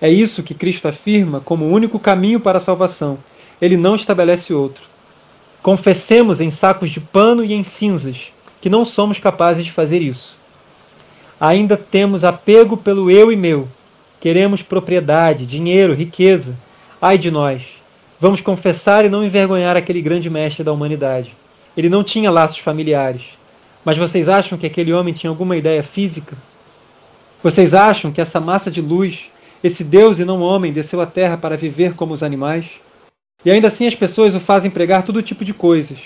É 0.00 0.10
isso 0.10 0.42
que 0.42 0.54
Cristo 0.54 0.88
afirma 0.88 1.40
como 1.40 1.64
o 1.64 1.70
único 1.70 1.98
caminho 1.98 2.40
para 2.40 2.58
a 2.58 2.60
salvação. 2.60 3.18
Ele 3.60 3.76
não 3.76 3.94
estabelece 3.94 4.54
outro. 4.54 4.84
Confessemos 5.62 6.40
em 6.40 6.50
sacos 6.50 6.90
de 6.90 7.00
pano 7.00 7.44
e 7.44 7.52
em 7.52 7.62
cinzas 7.62 8.32
que 8.60 8.70
não 8.70 8.84
somos 8.84 9.18
capazes 9.18 9.64
de 9.64 9.72
fazer 9.72 10.00
isso. 10.00 10.38
Ainda 11.38 11.76
temos 11.76 12.24
apego 12.24 12.76
pelo 12.76 13.10
eu 13.10 13.32
e 13.32 13.36
meu, 13.36 13.68
Queremos 14.20 14.60
propriedade, 14.60 15.46
dinheiro, 15.46 15.94
riqueza. 15.94 16.54
Ai 17.00 17.16
de 17.16 17.30
nós! 17.30 17.62
Vamos 18.20 18.42
confessar 18.42 19.02
e 19.02 19.08
não 19.08 19.24
envergonhar 19.24 19.78
aquele 19.78 20.02
grande 20.02 20.28
mestre 20.28 20.62
da 20.62 20.72
humanidade. 20.72 21.34
Ele 21.74 21.88
não 21.88 22.04
tinha 22.04 22.30
laços 22.30 22.58
familiares. 22.58 23.38
Mas 23.82 23.96
vocês 23.96 24.28
acham 24.28 24.58
que 24.58 24.66
aquele 24.66 24.92
homem 24.92 25.14
tinha 25.14 25.30
alguma 25.30 25.56
ideia 25.56 25.82
física? 25.82 26.36
Vocês 27.42 27.72
acham 27.72 28.12
que 28.12 28.20
essa 28.20 28.38
massa 28.38 28.70
de 28.70 28.82
luz, 28.82 29.30
esse 29.62 29.84
Deus 29.84 30.18
e 30.18 30.24
não 30.24 30.40
homem, 30.40 30.72
desceu 30.72 31.00
à 31.00 31.06
terra 31.06 31.36
para 31.36 31.56
viver 31.56 31.94
como 31.94 32.14
os 32.14 32.22
animais? 32.22 32.80
E 33.44 33.50
ainda 33.50 33.68
assim 33.68 33.86
as 33.86 33.94
pessoas 33.94 34.34
o 34.34 34.40
fazem 34.40 34.70
pregar 34.70 35.02
todo 35.02 35.22
tipo 35.22 35.44
de 35.44 35.54
coisas. 35.54 35.98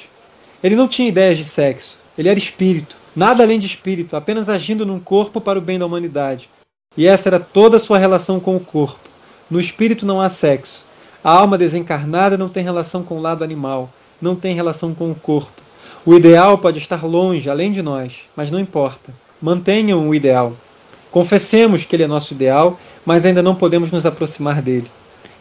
Ele 0.62 0.76
não 0.76 0.88
tinha 0.88 1.08
ideias 1.08 1.38
de 1.38 1.44
sexo. 1.44 1.98
Ele 2.16 2.28
era 2.28 2.38
espírito. 2.38 2.96
Nada 3.14 3.42
além 3.42 3.58
de 3.58 3.66
espírito, 3.66 4.16
apenas 4.16 4.48
agindo 4.48 4.86
num 4.86 4.98
corpo 4.98 5.40
para 5.40 5.58
o 5.58 5.62
bem 5.62 5.78
da 5.78 5.86
humanidade. 5.86 6.48
E 6.96 7.06
essa 7.06 7.28
era 7.28 7.40
toda 7.40 7.76
a 7.76 7.80
sua 7.80 7.98
relação 7.98 8.40
com 8.40 8.56
o 8.56 8.60
corpo. 8.60 9.08
No 9.50 9.60
espírito 9.60 10.06
não 10.06 10.20
há 10.20 10.30
sexo. 10.30 10.84
A 11.22 11.30
alma 11.30 11.58
desencarnada 11.58 12.36
não 12.36 12.48
tem 12.48 12.62
relação 12.62 13.02
com 13.02 13.16
o 13.16 13.20
lado 13.20 13.42
animal, 13.42 13.90
não 14.20 14.36
tem 14.36 14.54
relação 14.54 14.94
com 14.94 15.10
o 15.10 15.14
corpo. 15.14 15.62
O 16.04 16.14
ideal 16.14 16.58
pode 16.58 16.78
estar 16.78 17.04
longe, 17.04 17.48
além 17.48 17.72
de 17.72 17.82
nós, 17.82 18.22
mas 18.36 18.50
não 18.50 18.58
importa. 18.58 19.12
Mantenham 19.40 20.08
o 20.08 20.14
ideal. 20.14 20.52
Confessemos 21.10 21.84
que 21.84 21.96
ele 21.96 22.02
é 22.02 22.06
nosso 22.06 22.34
ideal, 22.34 22.78
mas 23.04 23.26
ainda 23.26 23.42
não 23.42 23.54
podemos 23.54 23.90
nos 23.90 24.06
aproximar 24.06 24.62
dele. 24.62 24.90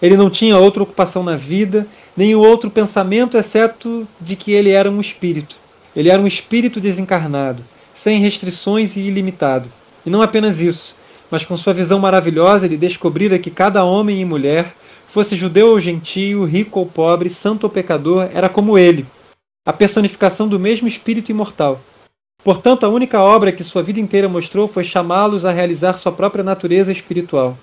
Ele 0.02 0.18
não 0.18 0.30
tinha 0.30 0.58
outra 0.58 0.84
ocupação 0.84 1.24
na 1.24 1.38
vida, 1.38 1.88
nem 2.16 2.36
outro 2.36 2.70
pensamento, 2.70 3.38
exceto 3.38 4.08
de 4.20 4.36
que 4.36 4.52
ele 4.52 4.70
era 4.70 4.92
um 4.92 5.00
espírito. 5.00 5.58
Ele 5.96 6.10
era 6.10 6.22
um 6.22 6.28
espírito 6.28 6.82
desencarnado, 6.82 7.64
sem 7.94 8.20
restrições 8.20 8.96
e 8.96 9.00
ilimitado. 9.00 9.70
E 10.06 10.10
não 10.10 10.22
apenas 10.22 10.60
isso, 10.60 10.98
mas 11.32 11.46
com 11.46 11.56
sua 11.56 11.74
visão 11.74 12.00
maravilhosa 12.00 12.66
ele 12.66 12.76
descobrira 12.76 13.40
que 13.40 13.50
cada 13.50 13.84
homem 13.84 14.20
e 14.20 14.26
mulher, 14.26 14.74
fosse 15.08 15.36
judeu 15.36 15.70
ou 15.70 15.80
gentio, 15.80 16.44
rico 16.44 16.80
ou 16.80 16.86
pobre, 16.86 17.30
santo 17.30 17.64
ou 17.64 17.70
pecador, 17.70 18.28
era 18.34 18.50
como 18.50 18.78
ele, 18.78 19.06
a 19.66 19.72
personificação 19.72 20.48
do 20.48 20.60
mesmo 20.60 20.88
espírito 20.88 21.32
imortal. 21.32 21.80
Portanto, 22.44 22.86
a 22.86 22.90
única 22.90 23.22
obra 23.22 23.52
que 23.52 23.64
sua 23.64 23.82
vida 23.82 24.00
inteira 24.00 24.28
mostrou 24.28 24.68
foi 24.68 24.84
chamá-los 24.84 25.46
a 25.46 25.52
realizar 25.52 25.98
sua 25.98 26.12
própria 26.12 26.44
natureza 26.44 26.92
espiritual. 26.92 27.58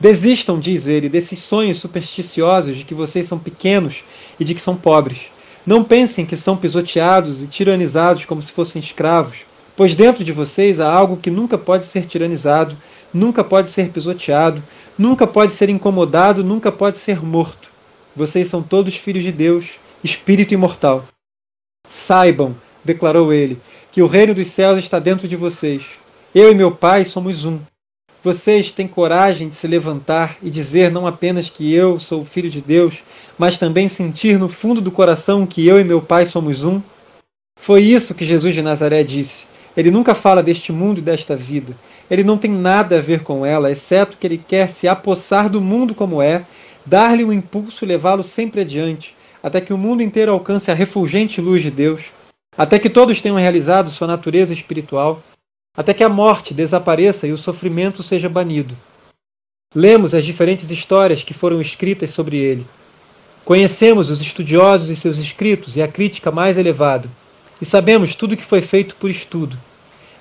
Desistam, 0.00 0.58
diz 0.58 0.86
ele, 0.86 1.08
desses 1.08 1.40
sonhos 1.40 1.78
supersticiosos 1.78 2.78
de 2.78 2.84
que 2.84 2.94
vocês 2.94 3.26
são 3.26 3.38
pequenos 3.38 4.04
e 4.38 4.44
de 4.44 4.54
que 4.54 4.62
são 4.62 4.76
pobres. 4.76 5.32
Não 5.66 5.84
pensem 5.84 6.24
que 6.24 6.36
são 6.36 6.56
pisoteados 6.56 7.42
e 7.42 7.48
tiranizados 7.48 8.24
como 8.24 8.40
se 8.40 8.52
fossem 8.52 8.80
escravos, 8.80 9.44
pois 9.76 9.94
dentro 9.94 10.24
de 10.24 10.32
vocês 10.32 10.80
há 10.80 10.92
algo 10.92 11.16
que 11.16 11.30
nunca 11.30 11.58
pode 11.58 11.84
ser 11.84 12.04
tiranizado 12.04 12.76
nunca 13.12 13.44
pode 13.44 13.68
ser 13.68 13.90
pisoteado, 13.90 14.62
nunca 14.98 15.26
pode 15.26 15.52
ser 15.52 15.68
incomodado, 15.68 16.42
nunca 16.42 16.72
pode 16.72 16.96
ser 16.96 17.22
morto. 17.22 17.70
Vocês 18.16 18.48
são 18.48 18.62
todos 18.62 18.96
filhos 18.96 19.22
de 19.22 19.32
Deus, 19.32 19.72
espírito 20.02 20.54
imortal. 20.54 21.04
Saibam, 21.86 22.54
declarou 22.84 23.32
ele, 23.32 23.58
que 23.92 24.00
o 24.00 24.06
reino 24.06 24.34
dos 24.34 24.48
céus 24.48 24.78
está 24.78 24.98
dentro 24.98 25.28
de 25.28 25.36
vocês. 25.36 25.84
Eu 26.34 26.50
e 26.50 26.54
meu 26.54 26.72
Pai 26.72 27.04
somos 27.04 27.44
um. 27.44 27.58
Vocês 28.24 28.72
têm 28.72 28.88
coragem 28.88 29.48
de 29.48 29.54
se 29.54 29.68
levantar 29.68 30.38
e 30.42 30.48
dizer 30.48 30.90
não 30.90 31.06
apenas 31.06 31.50
que 31.50 31.74
eu 31.74 32.00
sou 32.00 32.22
o 32.22 32.24
filho 32.24 32.48
de 32.48 32.62
Deus, 32.62 33.04
mas 33.36 33.58
também 33.58 33.88
sentir 33.88 34.38
no 34.38 34.48
fundo 34.48 34.80
do 34.80 34.90
coração 34.90 35.46
que 35.46 35.66
eu 35.66 35.78
e 35.78 35.84
meu 35.84 36.00
Pai 36.00 36.24
somos 36.24 36.64
um? 36.64 36.80
Foi 37.60 37.82
isso 37.82 38.14
que 38.14 38.24
Jesus 38.24 38.54
de 38.54 38.62
Nazaré 38.62 39.04
disse. 39.04 39.46
Ele 39.76 39.90
nunca 39.90 40.14
fala 40.14 40.42
deste 40.42 40.72
mundo 40.72 40.98
e 40.98 41.02
desta 41.02 41.36
vida. 41.36 41.76
Ele 42.10 42.24
não 42.24 42.38
tem 42.38 42.50
nada 42.50 42.96
a 42.96 43.02
ver 43.02 43.22
com 43.22 43.44
ela, 43.44 43.70
exceto 43.70 44.16
que 44.16 44.26
ele 44.26 44.38
quer 44.38 44.70
se 44.70 44.88
apossar 44.88 45.50
do 45.50 45.60
mundo 45.60 45.94
como 45.94 46.22
é, 46.22 46.46
dar-lhe 46.86 47.24
um 47.24 47.32
impulso 47.32 47.84
e 47.84 47.88
levá-lo 47.88 48.22
sempre 48.22 48.62
adiante, 48.62 49.14
até 49.42 49.60
que 49.60 49.72
o 49.74 49.78
mundo 49.78 50.02
inteiro 50.02 50.32
alcance 50.32 50.70
a 50.70 50.74
refulgente 50.74 51.42
luz 51.42 51.60
de 51.60 51.70
Deus, 51.70 52.04
até 52.56 52.78
que 52.78 52.90
todos 52.90 53.20
tenham 53.20 53.36
realizado 53.36 53.90
sua 53.90 54.06
natureza 54.06 54.52
espiritual, 54.52 55.22
até 55.76 55.94
que 55.94 56.04
a 56.04 56.08
morte 56.08 56.52
desapareça 56.52 57.26
e 57.26 57.32
o 57.32 57.36
sofrimento 57.36 58.02
seja 58.02 58.28
banido. 58.28 58.76
Lemos 59.74 60.12
as 60.12 60.24
diferentes 60.24 60.70
histórias 60.70 61.24
que 61.24 61.32
foram 61.32 61.60
escritas 61.60 62.10
sobre 62.10 62.36
ele. 62.36 62.66
Conhecemos 63.44 64.10
os 64.10 64.20
estudiosos 64.20 64.90
e 64.90 64.96
seus 64.96 65.18
escritos 65.18 65.76
e 65.76 65.82
a 65.82 65.88
crítica 65.88 66.30
mais 66.30 66.58
elevada, 66.58 67.08
e 67.60 67.64
sabemos 67.64 68.14
tudo 68.14 68.32
o 68.32 68.36
que 68.36 68.44
foi 68.44 68.60
feito 68.60 68.94
por 68.96 69.08
estudo. 69.08 69.58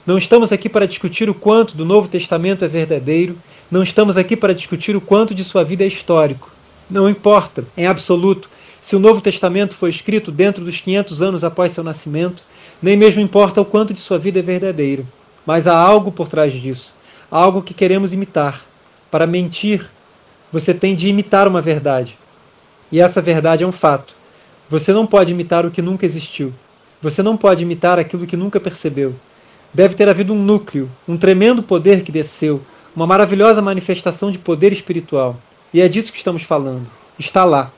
Não 0.05 0.17
estamos 0.17 0.51
aqui 0.51 0.69
para 0.69 0.87
discutir 0.87 1.29
o 1.29 1.33
quanto 1.33 1.75
do 1.75 1.85
Novo 1.85 2.07
Testamento 2.07 2.63
é 2.63 2.67
verdadeiro, 2.67 3.37
não 3.69 3.83
estamos 3.83 4.17
aqui 4.17 4.35
para 4.35 4.53
discutir 4.53 4.95
o 4.95 5.01
quanto 5.01 5.35
de 5.35 5.43
sua 5.43 5.63
vida 5.63 5.83
é 5.83 5.87
histórico. 5.87 6.49
Não 6.89 7.09
importa, 7.09 7.65
em 7.77 7.85
absoluto, 7.85 8.49
se 8.81 8.95
o 8.95 8.99
Novo 8.99 9.21
Testamento 9.21 9.75
foi 9.75 9.91
escrito 9.91 10.31
dentro 10.31 10.65
dos 10.65 10.81
500 10.81 11.21
anos 11.21 11.43
após 11.43 11.71
seu 11.71 11.83
nascimento, 11.83 12.43
nem 12.81 12.97
mesmo 12.97 13.21
importa 13.21 13.61
o 13.61 13.65
quanto 13.65 13.93
de 13.93 13.99
sua 13.99 14.17
vida 14.17 14.39
é 14.39 14.41
verdadeiro. 14.41 15.07
Mas 15.45 15.67
há 15.67 15.77
algo 15.77 16.11
por 16.11 16.27
trás 16.27 16.51
disso, 16.51 16.95
algo 17.29 17.61
que 17.61 17.75
queremos 17.75 18.11
imitar. 18.11 18.59
Para 19.11 19.27
mentir, 19.27 19.87
você 20.51 20.73
tem 20.73 20.95
de 20.95 21.07
imitar 21.07 21.47
uma 21.47 21.61
verdade. 21.61 22.17
E 22.91 22.99
essa 22.99 23.21
verdade 23.21 23.63
é 23.63 23.67
um 23.67 23.71
fato. 23.71 24.15
Você 24.69 24.91
não 24.91 25.05
pode 25.05 25.31
imitar 25.31 25.65
o 25.65 25.71
que 25.71 25.81
nunca 25.81 26.05
existiu. 26.05 26.51
Você 27.01 27.21
não 27.21 27.37
pode 27.37 27.63
imitar 27.63 27.99
aquilo 27.99 28.25
que 28.25 28.37
nunca 28.37 28.59
percebeu. 28.59 29.13
Deve 29.73 29.95
ter 29.95 30.09
havido 30.09 30.33
um 30.33 30.43
núcleo, 30.43 30.89
um 31.07 31.17
tremendo 31.17 31.63
poder 31.63 32.03
que 32.03 32.11
desceu, 32.11 32.61
uma 32.95 33.07
maravilhosa 33.07 33.61
manifestação 33.61 34.31
de 34.31 34.39
poder 34.39 34.73
espiritual. 34.73 35.39
E 35.73 35.81
é 35.81 35.87
disso 35.87 36.11
que 36.11 36.17
estamos 36.17 36.43
falando. 36.43 36.85
Está 37.17 37.45
lá. 37.45 37.71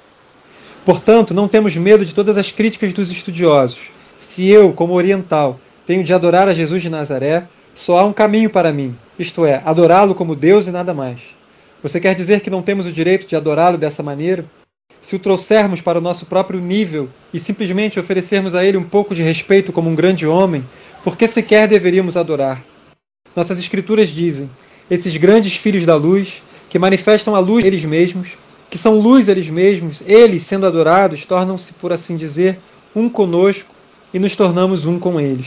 Portanto, 0.86 1.34
não 1.34 1.48
temos 1.48 1.76
medo 1.78 2.06
de 2.06 2.13
todas 2.13 2.38
as 2.38 2.52
críticas 2.52 2.91
dos 2.91 3.10
estudiosos. 3.10 3.89
Se 4.17 4.50
eu, 4.50 4.74
como 4.74 4.93
oriental, 4.93 5.60
tenho 5.86 6.04
de 6.04 6.13
adorar 6.13 6.48
a 6.48 6.54
Jesus 6.54 6.82
de 6.82 6.89
Nazaré, 6.89 7.46
só 7.74 7.98
há 7.98 8.06
um 8.06 8.13
caminho 8.13 8.50
para 8.50 8.72
mim, 8.72 8.96
isto 9.17 9.46
é, 9.46 9.62
adorá-lo 9.65 10.13
como 10.13 10.36
Deus 10.36 10.67
e 10.67 10.72
nada 10.72 10.93
mais. 10.93 11.19
Você 11.82 12.00
quer 12.00 12.13
dizer 12.15 12.41
que 12.41 12.50
não 12.50 12.62
temos 12.62 12.86
o 12.86 12.91
direito 12.91 13.28
de 13.28 13.36
adorá-lo 13.36 13.78
dessa 13.78 14.04
maneira? 14.04 14.46
Se 15.02 15.15
o 15.15 15.19
trouxermos 15.19 15.82
para 15.82 15.98
o 15.98 16.02
nosso 16.02 16.26
próprio 16.26 16.60
nível 16.60 17.10
e 17.34 17.39
simplesmente 17.39 18.00
oferecermos 18.00 18.56
a 18.56 18.63
ele 18.63 18.78
um 18.78 18.84
pouco 18.84 19.15
de 19.15 19.22
respeito 19.22 19.74
como 19.74 19.89
um 19.89 19.96
grande 19.96 20.26
homem, 20.26 20.63
porque 21.04 21.28
sequer 21.28 21.67
deveríamos 21.67 22.15
adorar. 22.15 22.62
Nossas 23.36 23.60
escrituras 23.60 24.10
dizem: 24.10 24.50
esses 24.89 25.17
grandes 25.17 25.56
filhos 25.56 25.86
da 25.86 25.96
luz, 25.96 26.41
que 26.69 26.80
manifestam 26.80 27.36
a 27.36 27.39
luz 27.39 27.65
eles 27.65 27.84
mesmos, 27.84 28.38
que 28.73 28.77
são 28.79 28.99
luz 28.99 29.29
eles 29.29 29.47
mesmos, 29.49 30.01
eles, 30.07 30.41
sendo 30.41 30.65
adorados, 30.65 31.27
tornam-se, 31.27 31.73
por 31.73 31.93
assim 31.93 32.17
dizer, 32.17 32.57
um 32.95 33.07
conosco 33.07 33.69
e 34.12 34.17
nos 34.17 34.36
tornamos 34.36 34.88
um 34.88 34.97
com 34.97 35.21
eles. 35.21 35.45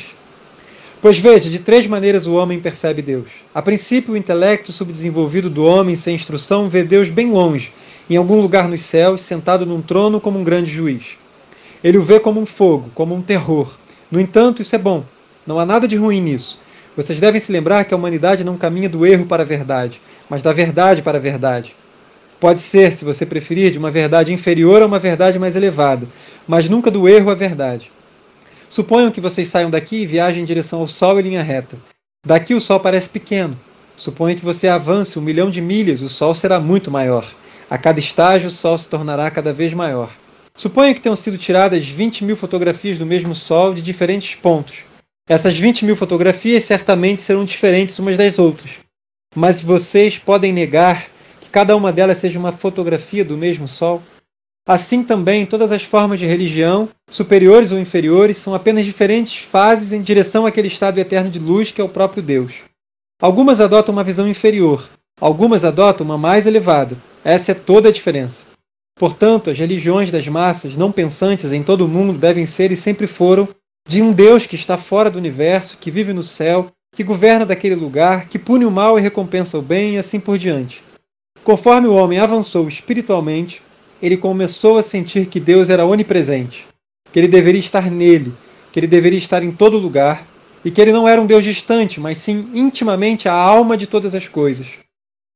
Pois 1.03 1.19
veja, 1.19 1.51
de 1.51 1.59
três 1.59 1.89
maneiras 1.89 2.29
o 2.29 2.35
homem 2.35 2.61
percebe 2.61 3.03
Deus. 3.03 3.27
A 3.53 3.61
princípio, 3.61 4.15
o 4.15 4.17
intelecto 4.17 4.71
subdesenvolvido 4.71 5.51
do 5.51 5.65
homem 5.65 5.97
sem 5.97 6.15
instrução 6.15 6.69
vê 6.69 6.85
Deus 6.85 7.11
bem 7.11 7.33
longe, 7.33 7.73
em 8.09 8.15
algum 8.15 8.41
lugar 8.41 8.69
nos 8.69 8.83
céus, 8.83 9.23
sentado 9.23 9.67
num 9.67 9.83
trono 9.83 10.21
como 10.21 10.39
um 10.39 10.45
grande 10.45 10.71
juiz. 10.71 11.19
Ele 11.83 11.99
o 11.99 12.05
vê 12.05 12.21
como 12.21 12.41
um 12.41 12.47
fogo, 12.47 12.93
como 12.95 13.13
um 13.13 13.21
terror. 13.21 13.77
No 14.09 14.21
entanto, 14.21 14.63
isso 14.63 14.77
é 14.77 14.79
bom, 14.79 15.05
não 15.45 15.59
há 15.59 15.67
nada 15.67 15.89
de 15.89 15.97
ruim 15.97 16.21
nisso. 16.21 16.61
Vocês 16.97 17.19
devem 17.19 17.41
se 17.41 17.51
lembrar 17.51 17.87
que 17.87 17.93
a 17.93 17.97
humanidade 17.97 18.45
não 18.45 18.57
caminha 18.57 18.89
do 18.89 19.05
erro 19.05 19.27
para 19.27 19.43
a 19.43 19.47
verdade, 19.47 20.01
mas 20.31 20.43
da 20.43 20.53
verdade 20.53 21.03
para 21.03 21.19
a 21.19 21.21
verdade. 21.21 21.75
Pode 22.39 22.61
ser, 22.61 22.93
se 22.93 23.05
você 23.05 23.25
preferir, 23.25 23.71
de 23.71 23.79
uma 23.79 23.91
verdade 23.91 24.33
inferior 24.33 24.83
a 24.83 24.87
uma 24.87 24.99
verdade 24.99 25.39
mais 25.39 25.57
elevada, 25.57 26.07
mas 26.47 26.69
nunca 26.69 26.91
do 26.91 27.09
erro 27.09 27.31
à 27.31 27.35
verdade. 27.35 27.91
Suponham 28.69 29.11
que 29.11 29.21
vocês 29.21 29.49
saiam 29.49 29.71
daqui 29.71 30.03
e 30.03 30.07
viajem 30.07 30.43
em 30.43 30.45
direção 30.45 30.81
ao 30.81 30.89
Sol 30.89 31.19
em 31.19 31.23
linha 31.23 31.43
reta. 31.43 31.79
Daqui 32.27 32.55
o 32.55 32.61
Sol 32.61 32.79
parece 32.81 33.09
pequeno. 33.09 33.59
Suponha 33.97 34.35
que 34.35 34.45
você 34.45 34.69
avance 34.69 35.19
um 35.19 35.23
milhão 35.23 35.49
de 35.49 35.63
milhas, 35.63 36.03
o 36.03 36.09
Sol 36.09 36.35
será 36.35 36.61
muito 36.61 36.91
maior. 36.91 37.25
A 37.71 37.79
cada 37.79 37.99
estágio, 37.99 38.49
o 38.49 38.53
Sol 38.53 38.77
se 38.77 38.87
tornará 38.87 39.31
cada 39.31 39.53
vez 39.53 39.73
maior. 39.73 40.11
Suponha 40.55 40.93
que 40.93 41.01
tenham 41.01 41.17
sido 41.17 41.39
tiradas 41.39 41.87
20 41.87 42.25
mil 42.25 42.37
fotografias 42.37 42.99
do 42.99 43.07
mesmo 43.07 43.35
Sol 43.35 43.73
de 43.73 43.81
diferentes 43.81 44.35
pontos. 44.35 44.85
Essas 45.29 45.59
20 45.59 45.85
mil 45.85 45.97
fotografias 45.97 46.65
certamente 46.65 47.21
serão 47.21 47.45
diferentes 47.45 47.99
umas 47.99 48.17
das 48.17 48.39
outras. 48.39 48.73
Mas 49.35 49.61
vocês 49.63 50.19
podem 50.19 50.53
negar 50.53 51.07
cada 51.57 51.75
uma 51.75 51.91
delas 51.91 52.19
seja 52.19 52.39
uma 52.39 52.53
fotografia 52.53 53.25
do 53.25 53.35
mesmo 53.35 53.67
Sol? 53.67 54.03
Assim 54.69 55.03
também, 55.03 55.47
todas 55.47 55.73
as 55.73 55.83
formas 55.83 56.19
de 56.19 56.27
religião, 56.27 56.87
superiores 57.09 57.73
ou 57.73 57.79
inferiores, 57.79 58.37
são 58.37 58.55
apenas 58.55 58.85
diferentes 58.85 59.39
fases 59.39 59.91
em 59.91 60.03
direção 60.03 60.45
àquele 60.45 60.69
estado 60.69 60.99
eterno 60.99 61.31
de 61.31 61.39
luz 61.39 61.71
que 61.71 61.81
é 61.81 61.85
o 61.85 61.89
próprio 61.89 62.23
Deus. 62.23 62.57
Algumas 63.23 63.59
adotam 63.59 63.95
uma 63.95 64.05
visão 64.05 64.29
inferior, 64.29 64.87
algumas 65.19 65.65
adotam 65.65 66.05
uma 66.05 66.19
mais 66.19 66.47
elevada. 66.47 66.95
Essa 67.25 67.53
é 67.53 67.55
toda 67.55 67.89
a 67.89 67.93
diferença. 67.93 68.45
Portanto, 68.95 69.49
as 69.49 69.59
religiões 69.59 70.11
das 70.11 70.29
massas 70.29 70.77
não 70.77 70.93
pensantes 70.93 71.53
em 71.53 71.63
todo 71.63 71.87
o 71.87 71.89
mundo 71.89 72.19
devem 72.19 72.45
ser 72.45 72.71
e 72.71 72.77
sempre 72.77 73.07
foram 73.07 73.49
de 73.89 74.03
um 74.03 74.13
Deus 74.13 74.47
que 74.47 74.57
está 74.57 74.77
fora 74.77 75.11
do 75.11 75.17
universo, 75.17 75.79
que 75.81 75.91
vive 75.91 76.13
no 76.13 76.23
céu, 76.23 76.71
que 76.95 77.03
governa 77.03 77.47
daquele 77.47 77.75
lugar, 77.75 78.29
que 78.29 78.39
pune 78.39 78.67
o 78.67 78.71
mal 78.71 78.99
e 78.99 79.03
recompensa 79.03 79.57
o 79.57 79.63
bem 79.63 79.95
e 79.95 79.99
assim 79.99 80.21
por 80.21 80.37
diante. 80.37 80.85
Conforme 81.47 81.87
o 81.87 81.95
homem 81.95 82.19
avançou 82.19 82.67
espiritualmente, 82.67 83.63
ele 84.03 84.17
começou 84.17 84.79
a 84.79 84.83
sentir 84.83 85.27
que 85.27 85.39
Deus 85.39 85.71
era 85.71 85.87
onipresente, 85.87 86.67
que 87.13 87.21
ele 87.21 87.29
deveria 87.29 87.61
estar 87.61 87.89
nele, 87.89 88.35
que 88.73 88.81
ele 88.81 88.89
deveria 88.89 89.17
estar 89.17 89.45
em 89.45 89.53
todo 89.53 89.79
lugar, 89.79 90.27
e 90.65 90.73
que 90.73 90.81
ele 90.81 90.91
não 90.91 91.07
era 91.07 91.23
um 91.23 91.25
Deus 91.25 91.45
distante, 91.45 92.01
mas 92.01 92.19
sim 92.19 92.51
intimamente 92.53 93.29
a 93.29 93.33
alma 93.33 93.77
de 93.77 93.87
todas 93.87 94.13
as 94.13 94.27
coisas. 94.27 94.67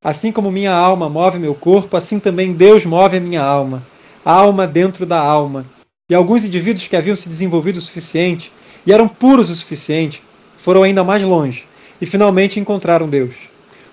Assim 0.02 0.32
como 0.32 0.50
minha 0.50 0.72
alma 0.72 1.08
move 1.08 1.38
meu 1.38 1.54
corpo, 1.54 1.96
assim 1.96 2.18
também 2.18 2.54
Deus 2.54 2.84
move 2.84 3.16
a 3.16 3.20
minha 3.20 3.44
alma, 3.44 3.80
a 4.24 4.32
alma 4.32 4.66
dentro 4.66 5.06
da 5.06 5.20
alma. 5.20 5.64
E 6.10 6.14
alguns 6.16 6.44
indivíduos 6.44 6.88
que 6.88 6.96
haviam 6.96 7.14
se 7.14 7.28
desenvolvido 7.28 7.76
o 7.76 7.80
suficiente 7.80 8.50
e 8.84 8.92
eram 8.92 9.06
puros 9.06 9.48
o 9.48 9.54
suficiente, 9.54 10.20
foram 10.56 10.82
ainda 10.82 11.04
mais 11.04 11.22
longe 11.22 11.66
e 12.00 12.04
finalmente 12.04 12.58
encontraram 12.58 13.08
Deus. 13.08 13.36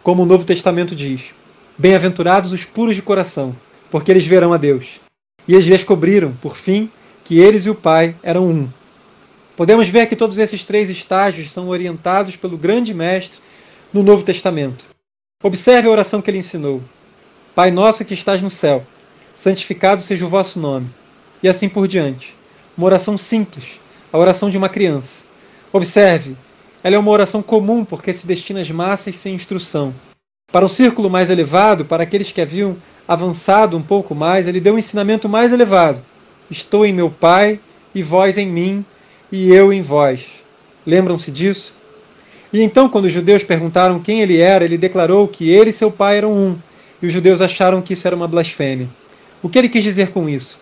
Como 0.01 0.23
o 0.23 0.25
Novo 0.25 0.45
Testamento 0.45 0.95
diz: 0.95 1.37
Bem-aventurados 1.79 2.51
os 2.51 2.65
puros 2.65 2.95
de 2.95 3.03
coração, 3.03 3.55
porque 3.91 4.09
eles 4.09 4.25
verão 4.25 4.51
a 4.51 4.57
Deus. 4.57 4.99
E 5.47 5.53
eles 5.53 5.67
descobriram, 5.67 6.33
por 6.41 6.57
fim, 6.57 6.89
que 7.23 7.39
eles 7.39 7.67
e 7.67 7.69
o 7.69 7.75
Pai 7.75 8.15
eram 8.23 8.49
um. 8.49 8.69
Podemos 9.55 9.87
ver 9.87 10.07
que 10.07 10.15
todos 10.15 10.39
esses 10.39 10.63
três 10.63 10.89
estágios 10.89 11.51
são 11.51 11.67
orientados 11.67 12.35
pelo 12.35 12.57
grande 12.57 12.95
mestre 12.95 13.39
no 13.93 14.01
Novo 14.01 14.23
Testamento. 14.23 14.85
Observe 15.43 15.87
a 15.87 15.91
oração 15.91 16.19
que 16.19 16.31
ele 16.31 16.39
ensinou: 16.39 16.81
Pai 17.53 17.69
nosso 17.69 18.03
que 18.03 18.13
estás 18.15 18.41
no 18.41 18.49
céu, 18.49 18.83
santificado 19.35 20.01
seja 20.01 20.25
o 20.25 20.29
vosso 20.29 20.59
nome. 20.59 20.89
E 21.43 21.47
assim 21.47 21.69
por 21.69 21.87
diante. 21.87 22.35
Uma 22.75 22.87
oração 22.87 23.19
simples, 23.19 23.79
a 24.11 24.17
oração 24.17 24.49
de 24.49 24.57
uma 24.57 24.67
criança. 24.67 25.23
Observe, 25.71 26.35
ela 26.83 26.95
é 26.95 26.99
uma 26.99 27.11
oração 27.11 27.43
comum 27.43 27.85
porque 27.85 28.13
se 28.13 28.25
destina 28.25 28.61
às 28.61 28.71
massas 28.71 29.15
sem 29.17 29.35
instrução. 29.35 29.93
Para 30.49 30.63
um 30.63 30.69
círculo 30.69 31.09
mais 31.09 31.29
elevado, 31.29 31.83
para 31.83 32.03
aqueles 32.03 32.31
que 32.31 32.39
haviam 32.39 32.77
avançado 33.05 33.75
um 33.75 33.81
pouco 33.81 34.15
mais, 34.15 34.47
ele 34.47 34.61
deu 34.61 34.75
um 34.75 34.77
ensinamento 34.77 35.27
mais 35.27 35.51
elevado. 35.51 36.01
Estou 36.49 36.85
em 36.85 36.93
meu 36.93 37.09
Pai, 37.09 37.59
e 37.93 38.01
vós 38.01 38.37
em 38.37 38.47
mim, 38.47 38.85
e 39.29 39.51
eu 39.51 39.73
em 39.73 39.81
vós. 39.81 40.21
Lembram-se 40.85 41.31
disso? 41.31 41.75
E 42.53 42.61
então, 42.61 42.87
quando 42.87 43.05
os 43.05 43.11
judeus 43.11 43.43
perguntaram 43.43 43.99
quem 43.99 44.21
ele 44.21 44.37
era, 44.37 44.63
ele 44.63 44.77
declarou 44.77 45.27
que 45.27 45.49
ele 45.49 45.71
e 45.71 45.73
seu 45.73 45.91
pai 45.91 46.19
eram 46.19 46.31
um, 46.31 46.57
e 47.01 47.07
os 47.07 47.11
judeus 47.11 47.41
acharam 47.41 47.81
que 47.81 47.91
isso 47.91 48.07
era 48.07 48.15
uma 48.15 48.27
blasfêmia. 48.27 48.87
O 49.43 49.49
que 49.49 49.59
ele 49.59 49.67
quis 49.67 49.83
dizer 49.83 50.11
com 50.11 50.29
isso? 50.29 50.57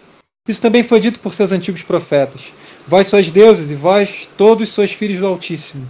Isso 0.47 0.61
também 0.63 0.81
foi 0.81 0.99
dito 0.99 1.19
por 1.19 1.35
seus 1.35 1.51
antigos 1.51 1.83
profetas. 1.83 2.41
Vós 2.87 3.05
sois 3.05 3.29
deuses 3.29 3.69
e 3.69 3.75
vós 3.75 4.27
todos 4.35 4.69
sois 4.69 4.91
filhos 4.91 5.19
do 5.19 5.27
Altíssimo. 5.27 5.87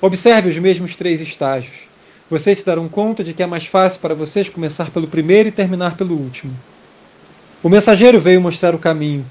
Observe 0.00 0.48
os 0.48 0.56
mesmos 0.56 0.96
três 0.96 1.20
estágios 1.20 1.87
vocês 2.30 2.58
se 2.58 2.66
darão 2.66 2.88
conta 2.88 3.24
de 3.24 3.32
que 3.32 3.42
é 3.42 3.46
mais 3.46 3.64
fácil 3.64 4.00
para 4.00 4.14
vocês 4.14 4.50
começar 4.50 4.90
pelo 4.90 5.06
primeiro 5.06 5.48
e 5.48 5.52
terminar 5.52 5.96
pelo 5.96 6.14
último. 6.14 6.52
O 7.62 7.70
mensageiro 7.70 8.20
veio 8.20 8.40
mostrar 8.40 8.74
o 8.74 8.78
caminho, 8.78 9.24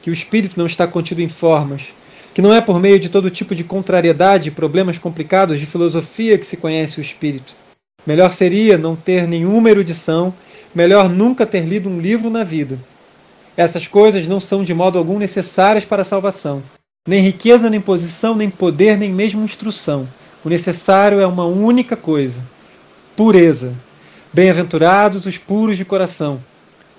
que 0.00 0.08
o 0.08 0.12
espírito 0.12 0.56
não 0.56 0.66
está 0.66 0.86
contido 0.86 1.20
em 1.20 1.28
formas, 1.28 1.86
que 2.32 2.40
não 2.40 2.54
é 2.54 2.60
por 2.60 2.78
meio 2.78 3.00
de 3.00 3.08
todo 3.08 3.30
tipo 3.30 3.54
de 3.54 3.64
contrariedade 3.64 4.48
e 4.48 4.52
problemas 4.52 4.98
complicados 4.98 5.58
de 5.58 5.66
filosofia 5.66 6.38
que 6.38 6.46
se 6.46 6.56
conhece 6.56 7.00
o 7.00 7.02
espírito. 7.02 7.54
Melhor 8.06 8.32
seria 8.32 8.78
não 8.78 8.94
ter 8.94 9.26
nenhuma 9.26 9.70
erudição, 9.70 10.32
melhor 10.72 11.08
nunca 11.08 11.44
ter 11.44 11.64
lido 11.64 11.88
um 11.88 12.00
livro 12.00 12.30
na 12.30 12.44
vida. 12.44 12.78
Essas 13.56 13.88
coisas 13.88 14.28
não 14.28 14.38
são 14.38 14.62
de 14.62 14.74
modo 14.74 14.96
algum 14.98 15.18
necessárias 15.18 15.84
para 15.84 16.02
a 16.02 16.04
salvação. 16.04 16.62
Nem 17.06 17.22
riqueza, 17.22 17.68
nem 17.68 17.80
posição, 17.80 18.36
nem 18.36 18.48
poder, 18.48 18.96
nem 18.96 19.10
mesmo 19.10 19.44
instrução 19.44 20.08
o 20.44 20.48
necessário 20.48 21.20
é 21.20 21.26
uma 21.26 21.46
única 21.46 21.96
coisa: 21.96 22.40
pureza. 23.16 23.72
Bem-aventurados 24.32 25.26
os 25.26 25.38
puros 25.38 25.76
de 25.76 25.84
coração, 25.84 26.42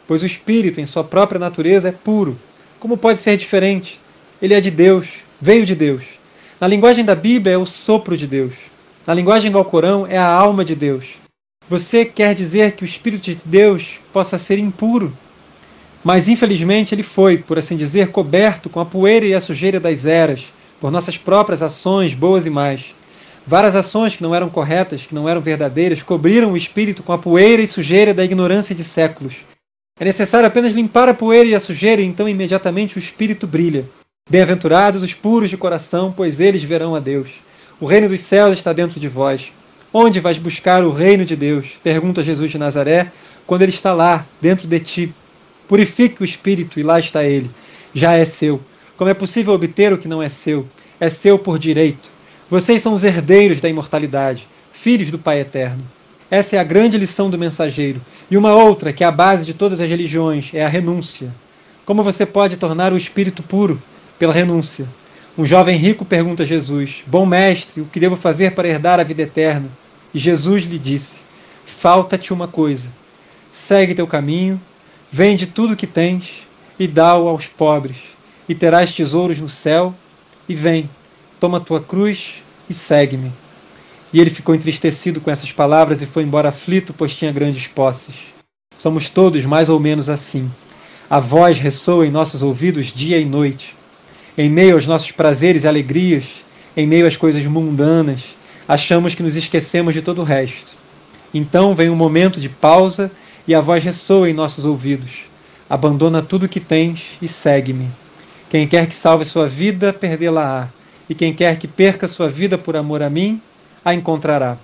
pois 0.08 0.23
o 0.23 0.25
espírito, 0.25 0.79
em 0.79 0.86
sua 0.86 1.03
própria 1.03 1.38
natureza, 1.38 1.89
é 1.89 1.91
puro. 1.91 2.39
Como 2.79 2.97
pode 2.97 3.19
ser 3.19 3.36
diferente? 3.36 3.99
Ele 4.41 4.53
é 4.53 4.62
de 4.62 4.71
Deus, 4.71 5.10
veio 5.39 5.65
de 5.65 5.75
Deus. 5.75 6.03
Na 6.62 6.67
linguagem 6.67 7.03
da 7.03 7.13
Bíblia, 7.13 7.55
é 7.55 7.58
o 7.58 7.65
sopro 7.65 8.15
de 8.15 8.25
Deus. 8.25 8.53
Na 9.05 9.13
linguagem 9.13 9.51
do 9.51 9.58
Alcorão, 9.58 10.08
é 10.10 10.17
a 10.17 10.27
alma 10.27 10.63
de 10.63 10.75
Deus. 10.75 11.17
Você 11.69 12.05
quer 12.05 12.34
dizer 12.34 12.71
que 12.71 12.84
o 12.84 12.86
Espírito 12.86 13.23
de 13.23 13.38
Deus 13.43 13.99
possa 14.13 14.38
ser 14.38 14.58
impuro? 14.58 15.15
Mas 16.03 16.29
infelizmente 16.29 16.95
ele 16.95 17.03
foi, 17.03 17.38
por 17.38 17.58
assim 17.60 17.75
dizer, 17.75 18.12
coberto 18.12 18.69
com 18.69 18.79
a 18.79 18.86
poeira 18.86 19.25
e 19.25 19.34
a 19.34 19.41
sujeira 19.41 19.79
das 19.79 20.05
eras, 20.05 20.53
por 20.79 20.91
nossas 20.91 21.17
próprias 21.17 21.62
ações, 21.62 22.13
boas 22.13 22.45
e 22.45 22.49
más. 22.49 22.95
Várias 23.47 23.75
ações 23.75 24.15
que 24.15 24.23
não 24.23 24.34
eram 24.34 24.49
corretas, 24.49 25.05
que 25.05 25.13
não 25.13 25.29
eram 25.29 25.39
verdadeiras, 25.39 26.01
cobriram 26.01 26.53
o 26.53 26.58
espírito 26.58 27.03
com 27.03 27.13
a 27.13 27.17
poeira 27.17 27.62
e 27.62 27.67
sujeira 27.67 28.13
da 28.13 28.25
ignorância 28.25 28.73
de 28.73 28.84
séculos. 28.84 29.36
É 29.99 30.03
necessário 30.03 30.47
apenas 30.47 30.73
limpar 30.73 31.08
a 31.08 31.13
poeira 31.13 31.47
e 31.47 31.53
a 31.53 31.60
sujeira 31.60 32.01
e 32.01 32.05
então 32.05 32.27
imediatamente 32.27 32.97
o 32.97 32.99
espírito 32.99 33.45
brilha. 33.45 33.86
Bem-aventurados 34.27 35.03
os 35.03 35.13
puros 35.13 35.51
de 35.51 35.58
coração, 35.58 36.12
pois 36.12 36.39
eles 36.39 36.63
verão 36.63 36.95
a 36.95 36.99
Deus. 36.99 37.29
O 37.79 37.86
reino 37.86 38.10
dos 38.10 38.21
céus 38.21 38.53
está 38.53 38.73
dentro 38.73 38.99
de 38.99 39.08
vós. 39.08 39.51
Onde 39.93 40.19
vais 40.19 40.39
buscar 40.39 40.84
o 40.84 40.91
reino 40.91 41.23
de 41.23 41.36
Deus? 41.36 41.77
Pergunta 41.84 42.23
Jesus 42.23 42.49
de 42.49 42.58
Nazaré, 42.58 43.12
quando 43.45 43.62
ele 43.62 43.71
está 43.71 43.93
lá, 43.93 44.25
dentro 44.41 44.67
de 44.67 44.79
ti. 44.79 45.13
Purifique 45.67 46.23
o 46.23 46.25
espírito 46.25 46.79
e 46.79 46.84
lá 46.84 46.99
está 46.99 47.23
ele. 47.23 47.49
Já 47.93 48.13
é 48.13 48.25
seu. 48.25 48.60
Como 48.97 49.10
é 49.10 49.13
possível 49.13 49.53
obter 49.53 49.93
o 49.93 49.97
que 49.99 50.08
não 50.08 50.23
é 50.23 50.29
seu? 50.29 50.67
É 50.99 51.10
seu 51.10 51.38
por 51.38 51.60
direito. 51.60 52.14
Vocês 52.49 52.81
são 52.81 52.93
os 52.93 53.03
herdeiros 53.03 53.60
da 53.60 53.67
imortalidade, 53.67 54.47
filhos 54.71 55.10
do 55.10 55.17
Pai 55.17 55.39
Eterno. 55.39 55.84
Essa 56.29 56.55
é 56.55 56.60
a 56.60 56.63
grande 56.63 56.97
lição 56.97 57.29
do 57.29 57.39
mensageiro. 57.39 57.99
E 58.29 58.38
uma 58.38 58.53
outra, 58.53 58.93
que 58.93 59.03
é 59.03 59.08
a 59.08 59.12
base 59.12 59.45
de 59.45 59.53
todas 59.53 59.79
as 59.79 59.89
religiões, 59.89 60.51
é 60.53 60.63
a 60.63 60.69
renúncia. 60.69 61.34
Como 61.86 62.03
você 62.03 62.25
pode 62.25 62.58
tornar 62.58 62.93
o 62.93 62.97
espírito 62.97 63.41
puro? 63.41 63.81
Pela 64.19 64.34
renúncia. 64.34 64.88
Um 65.38 65.45
jovem 65.45 65.77
rico 65.77 66.05
pergunta 66.05 66.43
a 66.43 66.45
Jesus: 66.45 67.03
Bom 67.08 67.25
mestre, 67.25 67.81
o 67.81 67.86
que 67.86 67.99
devo 67.99 68.15
fazer 68.15 68.51
para 68.51 68.67
herdar 68.67 68.99
a 68.99 69.03
vida 69.03 69.23
eterna? 69.23 69.69
E 70.13 70.19
Jesus 70.19 70.63
lhe 70.65 70.77
disse: 70.77 71.21
Falta-te 71.65 72.31
uma 72.31 72.47
coisa. 72.47 72.89
Segue 73.51 73.95
teu 73.95 74.05
caminho, 74.05 74.62
vende 75.12 75.47
tudo 75.47 75.73
o 75.73 75.75
que 75.75 75.88
tens 75.88 76.45
e 76.79 76.88
dá-o 76.88 77.27
aos 77.27 77.47
pobres, 77.47 77.97
e 78.47 78.53
terás 78.53 78.93
tesouros 78.93 79.39
no 79.39 79.47
céu, 79.47 79.95
e 80.47 80.53
vem, 80.53 80.89
Toma 81.39 81.59
tua 81.59 81.81
cruz 81.81 82.35
e 82.69 82.73
segue-me. 82.73 83.31
E 84.13 84.19
ele 84.21 84.29
ficou 84.29 84.55
entristecido 84.55 85.19
com 85.19 85.29
essas 85.29 85.51
palavras 85.51 86.01
e 86.01 86.05
foi 86.05 86.23
embora 86.23 86.49
aflito, 86.49 86.93
pois 86.93 87.13
tinha 87.13 87.31
grandes 87.31 87.67
posses. 87.67 88.15
Somos 88.77 89.09
todos 89.09 89.45
mais 89.45 89.67
ou 89.67 89.79
menos 89.79 90.07
assim. 90.09 90.49
A 91.09 91.19
voz 91.19 91.59
ressoa 91.59 92.07
em 92.07 92.11
nossos 92.11 92.41
ouvidos 92.41 92.93
dia 92.93 93.17
e 93.17 93.25
noite. 93.25 93.75
Em 94.37 94.49
meio 94.49 94.75
aos 94.75 94.87
nossos 94.87 95.11
prazeres 95.11 95.63
e 95.63 95.67
alegrias, 95.67 96.25
em 96.75 96.87
meio 96.87 97.05
às 97.05 97.17
coisas 97.17 97.45
mundanas, 97.45 98.35
achamos 98.67 99.13
que 99.13 99.23
nos 99.23 99.35
esquecemos 99.35 99.93
de 99.93 100.01
todo 100.01 100.21
o 100.21 100.25
resto. 100.25 100.73
Então 101.33 101.75
vem 101.75 101.89
um 101.89 101.95
momento 101.95 102.39
de 102.39 102.47
pausa 102.47 103.11
e 103.45 103.53
a 103.53 103.59
voz 103.59 103.83
ressoa 103.83 104.29
em 104.29 104.33
nossos 104.33 104.63
ouvidos. 104.63 105.25
Abandona 105.69 106.21
tudo 106.21 106.45
o 106.45 106.49
que 106.49 106.61
tens 106.61 107.17
e 107.21 107.27
segue-me. 107.27 107.89
Quem 108.49 108.65
quer 108.67 108.87
que 108.87 108.95
salve 108.95 109.25
sua 109.25 109.47
vida, 109.47 109.91
perdê-la-á 109.91 110.69
e 111.09 111.15
quem 111.15 111.33
quer 111.33 111.57
que 111.57 111.67
perca 111.67 112.07
sua 112.07 112.29
vida 112.29 112.57
por 112.57 112.75
amor 112.75 113.01
a 113.01 113.09
mim, 113.09 113.41
a 113.83 113.93
encontrará. 113.93 114.57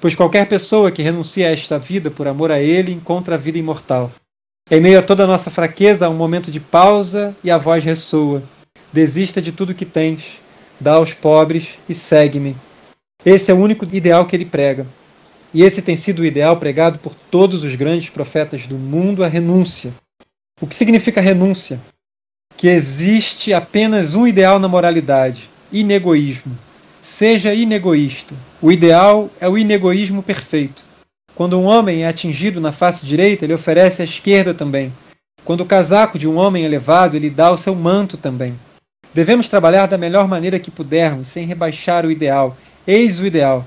pois 0.00 0.14
qualquer 0.14 0.46
pessoa 0.46 0.90
que 0.90 1.02
renuncia 1.02 1.48
a 1.48 1.52
esta 1.52 1.78
vida 1.78 2.10
por 2.10 2.28
amor 2.28 2.50
a 2.50 2.60
Ele 2.60 2.92
encontra 2.92 3.36
a 3.36 3.38
vida 3.38 3.58
imortal. 3.58 4.10
Em 4.70 4.80
meio 4.80 4.98
a 4.98 5.02
toda 5.02 5.24
a 5.24 5.26
nossa 5.26 5.50
fraqueza, 5.50 6.06
há 6.06 6.10
um 6.10 6.16
momento 6.16 6.50
de 6.50 6.60
pausa 6.60 7.34
e 7.42 7.50
a 7.50 7.58
voz 7.58 7.84
ressoa: 7.84 8.42
Desista 8.92 9.40
de 9.40 9.52
tudo 9.52 9.74
que 9.74 9.84
tens, 9.84 10.40
dá 10.80 10.94
aos 10.94 11.14
pobres 11.14 11.78
e 11.88 11.94
segue-me. 11.94 12.56
Esse 13.24 13.50
é 13.50 13.54
o 13.54 13.58
único 13.58 13.84
ideal 13.92 14.26
que 14.26 14.36
ele 14.36 14.44
prega. 14.44 14.86
E 15.52 15.62
esse 15.62 15.80
tem 15.82 15.96
sido 15.96 16.20
o 16.20 16.24
ideal 16.24 16.56
pregado 16.56 16.98
por 16.98 17.14
todos 17.14 17.62
os 17.62 17.74
grandes 17.74 18.10
profetas 18.10 18.66
do 18.66 18.76
mundo, 18.76 19.22
a 19.22 19.28
renúncia. 19.28 19.92
O 20.60 20.66
que 20.66 20.74
significa 20.74 21.20
renúncia? 21.20 21.80
Que 22.56 22.68
existe 22.68 23.52
apenas 23.52 24.14
um 24.14 24.26
ideal 24.26 24.58
na 24.58 24.68
moralidade: 24.68 25.48
inegoísmo. 25.74 26.56
Seja 27.02 27.52
inegoísta. 27.52 28.32
O 28.62 28.70
ideal 28.70 29.28
é 29.40 29.48
o 29.48 29.58
inegoísmo 29.58 30.22
perfeito. 30.22 30.84
Quando 31.34 31.58
um 31.58 31.64
homem 31.64 32.04
é 32.04 32.06
atingido 32.06 32.60
na 32.60 32.70
face 32.70 33.04
direita, 33.04 33.44
ele 33.44 33.54
oferece 33.54 34.00
a 34.00 34.04
esquerda 34.04 34.54
também. 34.54 34.92
Quando 35.44 35.62
o 35.62 35.66
casaco 35.66 36.16
de 36.16 36.28
um 36.28 36.36
homem 36.36 36.64
é 36.64 36.68
levado, 36.68 37.16
ele 37.16 37.28
dá 37.28 37.50
o 37.50 37.58
seu 37.58 37.74
manto 37.74 38.16
também. 38.16 38.54
Devemos 39.12 39.48
trabalhar 39.48 39.86
da 39.86 39.98
melhor 39.98 40.28
maneira 40.28 40.60
que 40.60 40.70
pudermos, 40.70 41.26
sem 41.26 41.44
rebaixar 41.44 42.06
o 42.06 42.10
ideal. 42.10 42.56
Eis 42.86 43.18
o 43.18 43.26
ideal. 43.26 43.66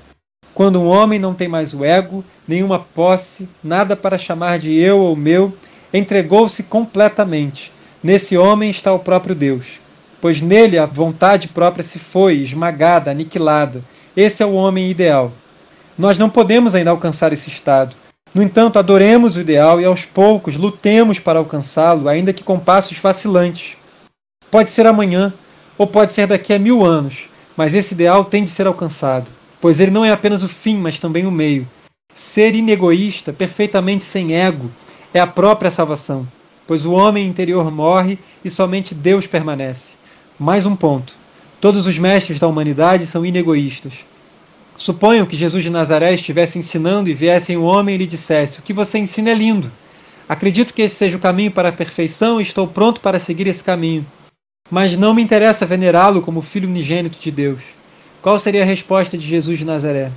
Quando 0.54 0.80
um 0.80 0.88
homem 0.88 1.20
não 1.20 1.34
tem 1.34 1.50
mais 1.50 1.74
o 1.74 1.84
ego, 1.84 2.24
nenhuma 2.48 2.80
posse, 2.80 3.50
nada 3.62 3.98
para 3.98 4.18
chamar 4.18 4.60
de 4.60 4.74
eu 4.74 5.00
ou 5.00 5.14
meu, 5.14 5.54
entregou-se 5.94 6.64
completamente. 6.64 7.70
Nesse 8.02 8.38
homem 8.38 8.70
está 8.70 8.94
o 8.94 9.00
próprio 9.00 9.36
Deus 9.36 9.86
pois 10.22 10.42
nele 10.42 10.78
a 10.78 10.86
vontade 10.86 11.48
própria 11.48 11.84
se 11.84 12.00
foi, 12.00 12.38
esmagada, 12.38 13.12
aniquilada. 13.12 13.84
Esse 14.16 14.44
é 14.44 14.46
o 14.46 14.54
homem 14.54 14.90
ideal. 14.90 15.32
Nós 15.98 16.18
não 16.18 16.30
podemos 16.30 16.76
ainda 16.76 16.92
alcançar 16.92 17.34
esse 17.34 17.50
estado. 17.50 17.96
No 18.34 18.44
entanto, 18.44 18.78
adoremos 18.78 19.36
o 19.36 19.40
ideal 19.40 19.82
e 19.82 19.86
aos 19.86 20.06
poucos 20.06 20.56
lutemos 20.56 21.20
para 21.20 21.40
alcançá-lo, 21.40 22.08
ainda 22.08 22.34
que 22.34 22.44
com 22.44 22.60
passos 22.60 22.98
vacilantes. 23.00 23.78
Pode 24.52 24.70
ser 24.70 24.86
amanhã, 24.86 25.34
ou 25.78 25.88
pode 25.88 26.12
ser 26.12 26.28
daqui 26.28 26.54
a 26.54 26.60
mil 26.60 26.86
anos, 26.86 27.30
mas 27.56 27.74
esse 27.74 27.94
ideal 27.94 28.26
tem 28.26 28.44
de 28.44 28.50
ser 28.50 28.68
alcançado, 28.68 29.32
pois 29.60 29.80
ele 29.80 29.92
não 29.92 30.06
é 30.06 30.12
apenas 30.12 30.44
o 30.44 30.48
fim, 30.48 30.78
mas 30.78 31.00
também 31.00 31.26
o 31.26 31.32
meio. 31.32 31.68
Ser 32.14 32.56
inegoísta, 32.56 33.34
perfeitamente 33.34 34.04
sem 34.04 34.36
ego, 34.36 34.70
é 35.14 35.20
a 35.20 35.28
própria 35.28 35.72
salvação, 35.72 36.28
pois 36.66 36.86
o 36.86 36.92
homem 36.92 37.28
interior 37.28 37.72
morre 37.72 38.20
e 38.44 38.50
somente 38.50 38.94
Deus 38.94 39.26
permanece. 39.28 39.97
Mais 40.40 40.68
um 40.68 40.76
ponto. 40.76 41.16
Todos 41.60 41.88
os 41.88 41.98
mestres 41.98 42.38
da 42.38 42.48
humanidade 42.48 43.08
são 43.08 43.26
inegoístas. 43.26 44.06
Suponham 44.78 45.26
que 45.26 45.36
Jesus 45.36 45.64
de 45.64 45.72
Nazaré 45.72 46.14
estivesse 46.14 46.60
ensinando 46.60 47.10
e 47.10 47.14
viesse 47.16 47.58
um 47.58 47.64
homem 47.64 47.96
e 47.96 47.98
lhe 47.98 48.06
dissesse: 48.06 48.60
O 48.60 48.62
que 48.62 48.72
você 48.72 49.00
ensina 49.00 49.32
é 49.32 49.34
lindo. 49.34 49.72
Acredito 50.30 50.76
que 50.76 50.84
esse 50.84 50.94
seja 50.94 51.18
o 51.18 51.20
caminho 51.20 51.50
para 51.50 51.70
a 51.70 51.72
perfeição 51.72 52.40
e 52.40 52.44
estou 52.44 52.68
pronto 52.68 53.02
para 53.02 53.20
seguir 53.20 53.48
esse 53.48 53.64
caminho. 53.64 54.06
Mas 54.70 54.96
não 54.96 55.12
me 55.12 55.24
interessa 55.24 55.66
venerá-lo 55.66 56.22
como 56.22 56.44
filho 56.44 56.70
unigênito 56.70 57.18
de 57.20 57.32
Deus. 57.32 57.62
Qual 58.22 58.38
seria 58.38 58.62
a 58.62 58.66
resposta 58.66 59.18
de 59.18 59.26
Jesus 59.26 59.58
de 59.58 59.66
Nazaré? 59.66 60.12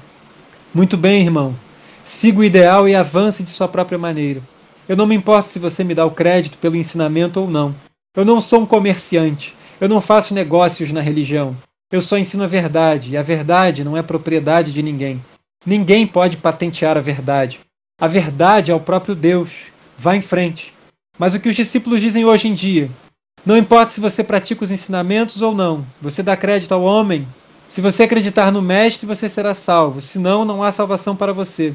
Muito 0.75 0.99
bem, 0.99 1.23
irmão. 1.23 1.57
Siga 2.05 2.41
o 2.41 2.45
ideal 2.45 2.87
e 2.87 2.95
avance 2.95 3.43
de 3.43 3.49
sua 3.49 3.69
própria 3.69 3.97
maneira. 3.97 4.43
Eu 4.87 4.99
não 4.99 5.07
me 5.07 5.15
importo 5.15 5.49
se 5.49 5.59
você 5.59 5.83
me 5.83 5.95
dá 5.95 6.05
o 6.05 6.11
crédito 6.11 6.59
pelo 6.59 6.77
ensinamento 6.77 7.41
ou 7.41 7.49
não. 7.49 7.75
Eu 8.15 8.27
não 8.27 8.39
sou 8.39 8.61
um 8.61 8.67
comerciante. 8.67 9.55
Eu 9.81 9.89
não 9.89 10.01
faço 10.01 10.35
negócios 10.35 10.93
na 10.93 11.01
religião. 11.01 11.57
Eu 11.91 12.03
só 12.03 12.19
ensino 12.19 12.45
a 12.45 12.47
verdade, 12.47 13.13
e 13.13 13.17
a 13.17 13.23
verdade 13.23 13.83
não 13.83 13.97
é 13.97 14.03
propriedade 14.03 14.73
de 14.73 14.83
ninguém. 14.83 15.21
Ninguém 15.65 16.07
pode 16.07 16.37
patentear 16.37 16.99
a 16.99 17.01
verdade. 17.01 17.61
A 17.99 18.07
verdade 18.07 18.71
é 18.71 18.75
o 18.75 18.81
próprio 18.81 19.15
Deus. 19.15 19.73
Vá 19.97 20.15
em 20.15 20.23
frente. 20.23 20.75
Mas 21.19 21.35
o 21.35 21.41
que 21.41 21.49
os 21.49 21.57
discípulos 21.57 22.01
dizem 22.01 22.25
hoje 22.25 22.47
em 22.47 22.55
dia? 22.55 22.91
Não 23.45 23.57
importa 23.57 23.91
se 23.91 24.01
você 24.01 24.23
pratica 24.23 24.63
os 24.63 24.71
ensinamentos 24.71 25.41
ou 25.41 25.55
não, 25.55 25.85
você 26.01 26.23
dá 26.23 26.37
crédito 26.37 26.73
ao 26.73 26.83
homem. 26.83 27.27
Se 27.67 27.81
você 27.81 28.03
acreditar 28.03 28.53
no 28.53 28.61
Mestre, 28.61 29.07
você 29.07 29.29
será 29.29 29.55
salvo, 29.55 30.01
senão, 30.01 30.45
não 30.45 30.63
há 30.63 30.73
salvação 30.73 31.17
para 31.17 31.33
você. 31.33 31.75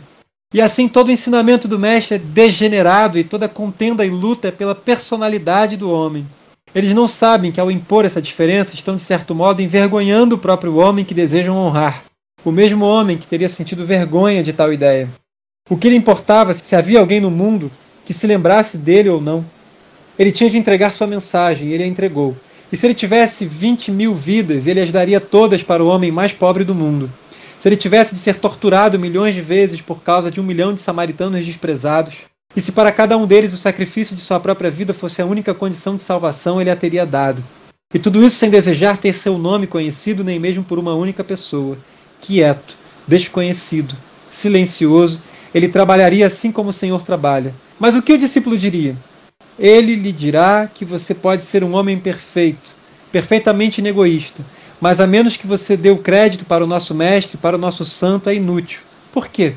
E 0.54 0.62
assim, 0.62 0.88
todo 0.88 1.08
o 1.08 1.12
ensinamento 1.12 1.68
do 1.68 1.80
Mestre 1.80 2.16
é 2.16 2.20
degenerado 2.20 3.18
e 3.18 3.24
toda 3.24 3.50
contenda 3.50 4.06
e 4.06 4.10
luta 4.12 4.50
é 4.50 4.52
pela 4.52 4.76
personalidade 4.76 5.76
do 5.76 5.90
homem. 5.90 6.28
Eles 6.76 6.94
não 6.94 7.08
sabem 7.08 7.54
que 7.54 7.60
ao 7.62 7.72
impor 7.72 8.04
essa 8.04 8.22
diferença 8.22 8.76
estão, 8.76 8.98
de 8.98 9.02
certo 9.02 9.34
modo, 9.34 9.62
envergonhando 9.62 10.36
o 10.36 10.38
próprio 10.38 10.76
homem 10.76 11.06
que 11.06 11.14
desejam 11.14 11.56
honrar. 11.56 12.04
O 12.44 12.52
mesmo 12.52 12.84
homem 12.84 13.18
que 13.18 13.26
teria 13.26 13.48
sentido 13.48 13.86
vergonha 13.86 14.44
de 14.44 14.52
tal 14.52 14.74
ideia. 14.74 15.08
O 15.70 15.78
que 15.78 15.90
lhe 15.90 15.96
importava 15.96 16.54
se 16.54 16.76
havia 16.76 17.00
alguém 17.00 17.22
no 17.22 17.32
mundo 17.32 17.72
que 18.04 18.14
se 18.14 18.28
lembrasse 18.28 18.78
dele 18.78 19.08
ou 19.08 19.22
não. 19.22 19.46
Ele 20.20 20.34
tinha 20.34 20.50
de 20.50 20.58
entregar 20.58 20.92
sua 20.92 21.08
mensagem 21.08 21.70
e 21.70 21.74
ele 21.74 21.84
a 21.84 21.88
entregou. 21.88 22.36
E 22.70 22.76
se 22.76 22.86
ele 22.86 22.94
tivesse 22.94 23.46
20 23.46 23.90
mil 23.90 24.14
vidas, 24.14 24.68
ele 24.68 24.82
as 24.82 24.92
daria 24.92 25.22
todas 25.22 25.64
para 25.64 25.82
o 25.82 25.88
homem 25.88 26.12
mais 26.12 26.34
pobre 26.34 26.66
do 26.66 26.76
mundo. 26.76 27.10
Se 27.58 27.70
ele 27.70 27.78
tivesse 27.78 28.14
de 28.14 28.20
ser 28.20 28.36
torturado 28.36 29.00
milhões 29.00 29.34
de 29.34 29.42
vezes 29.42 29.80
por 29.80 30.04
causa 30.04 30.30
de 30.30 30.42
um 30.42 30.44
milhão 30.44 30.74
de 30.74 30.82
samaritanos 30.82 31.46
desprezados, 31.46 32.26
e 32.56 32.62
se 32.62 32.72
para 32.72 32.92
cada 32.92 33.18
um 33.18 33.28
deles 33.28 33.54
o 33.54 33.58
sacrifício 33.58 34.16
de 34.16 34.22
sua 34.22 34.40
própria 34.40 34.72
vida 34.72 34.94
fosse 34.94 35.22
a 35.22 35.26
única 35.26 35.54
condição 35.54 35.98
de 35.98 36.04
salvação, 36.04 36.62
ele 36.62 36.70
a 36.70 36.76
teria 36.76 37.06
dado. 37.06 37.44
E 37.94 38.00
tudo 38.00 38.26
isso 38.26 38.38
sem 38.38 38.50
desejar 38.50 38.98
ter 38.98 39.14
seu 39.14 39.38
nome 39.38 39.68
conhecido 39.68 40.24
nem 40.24 40.40
mesmo 40.40 40.64
por 40.64 40.80
uma 40.80 40.94
única 40.94 41.24
pessoa. 41.24 41.78
Quieto, 42.22 42.76
desconhecido, 43.08 43.96
silencioso, 44.32 45.22
ele 45.54 45.68
trabalharia 45.68 46.28
assim 46.28 46.52
como 46.52 46.70
o 46.70 46.74
Senhor 46.74 47.04
trabalha. 47.04 47.54
Mas 47.80 47.94
o 47.94 48.02
que 48.02 48.14
o 48.14 48.18
discípulo 48.18 48.58
diria? 48.58 48.96
Ele 49.60 49.96
lhe 49.96 50.12
dirá 50.12 50.70
que 50.74 50.84
você 50.84 51.14
pode 51.14 51.44
ser 51.44 51.64
um 51.64 51.76
homem 51.76 51.98
perfeito, 51.98 52.74
perfeitamente 53.12 53.80
inegoísta, 53.80 54.44
mas 54.80 55.00
a 55.00 55.08
menos 55.08 55.38
que 55.38 55.48
você 55.48 55.78
dê 55.78 55.90
o 55.90 55.98
crédito 55.98 56.46
para 56.46 56.64
o 56.64 56.68
nosso 56.68 56.94
mestre, 56.94 57.38
para 57.38 57.56
o 57.56 57.60
nosso 57.60 57.86
santo, 57.86 58.30
é 58.30 58.36
inútil. 58.36 58.82
Por 59.12 59.28
quê? 59.28 59.54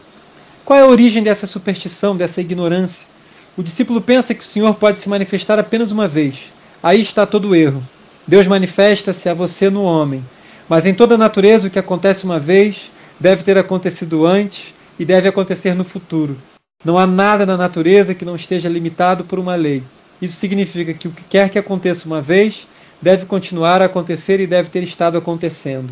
Qual 0.68 0.78
é 0.78 0.82
a 0.82 0.86
origem 0.86 1.22
dessa 1.22 1.46
superstição, 1.46 2.14
dessa 2.14 2.42
ignorância? 2.42 3.08
O 3.56 3.62
discípulo 3.62 4.02
pensa 4.02 4.34
que 4.34 4.42
o 4.42 4.46
Senhor 4.46 4.74
pode 4.74 4.98
se 4.98 5.08
manifestar 5.08 5.58
apenas 5.58 5.90
uma 5.90 6.06
vez. 6.06 6.52
Aí 6.82 7.00
está 7.00 7.24
todo 7.24 7.48
o 7.48 7.54
erro. 7.54 7.82
Deus 8.26 8.46
manifesta-se 8.46 9.30
a 9.30 9.32
você 9.32 9.70
no 9.70 9.82
homem. 9.82 10.22
Mas 10.68 10.84
em 10.84 10.92
toda 10.92 11.14
a 11.14 11.16
natureza, 11.16 11.68
o 11.68 11.70
que 11.70 11.78
acontece 11.78 12.26
uma 12.26 12.38
vez 12.38 12.90
deve 13.18 13.42
ter 13.42 13.56
acontecido 13.56 14.26
antes 14.26 14.74
e 14.98 15.06
deve 15.06 15.26
acontecer 15.26 15.74
no 15.74 15.84
futuro. 15.84 16.36
Não 16.84 16.98
há 16.98 17.06
nada 17.06 17.46
na 17.46 17.56
natureza 17.56 18.14
que 18.14 18.26
não 18.26 18.36
esteja 18.36 18.68
limitado 18.68 19.24
por 19.24 19.38
uma 19.38 19.54
lei. 19.54 19.82
Isso 20.20 20.36
significa 20.36 20.92
que 20.92 21.08
o 21.08 21.12
que 21.12 21.24
quer 21.24 21.48
que 21.48 21.58
aconteça 21.58 22.06
uma 22.06 22.20
vez 22.20 22.68
deve 23.00 23.24
continuar 23.24 23.80
a 23.80 23.86
acontecer 23.86 24.38
e 24.38 24.46
deve 24.46 24.68
ter 24.68 24.82
estado 24.82 25.16
acontecendo. 25.16 25.88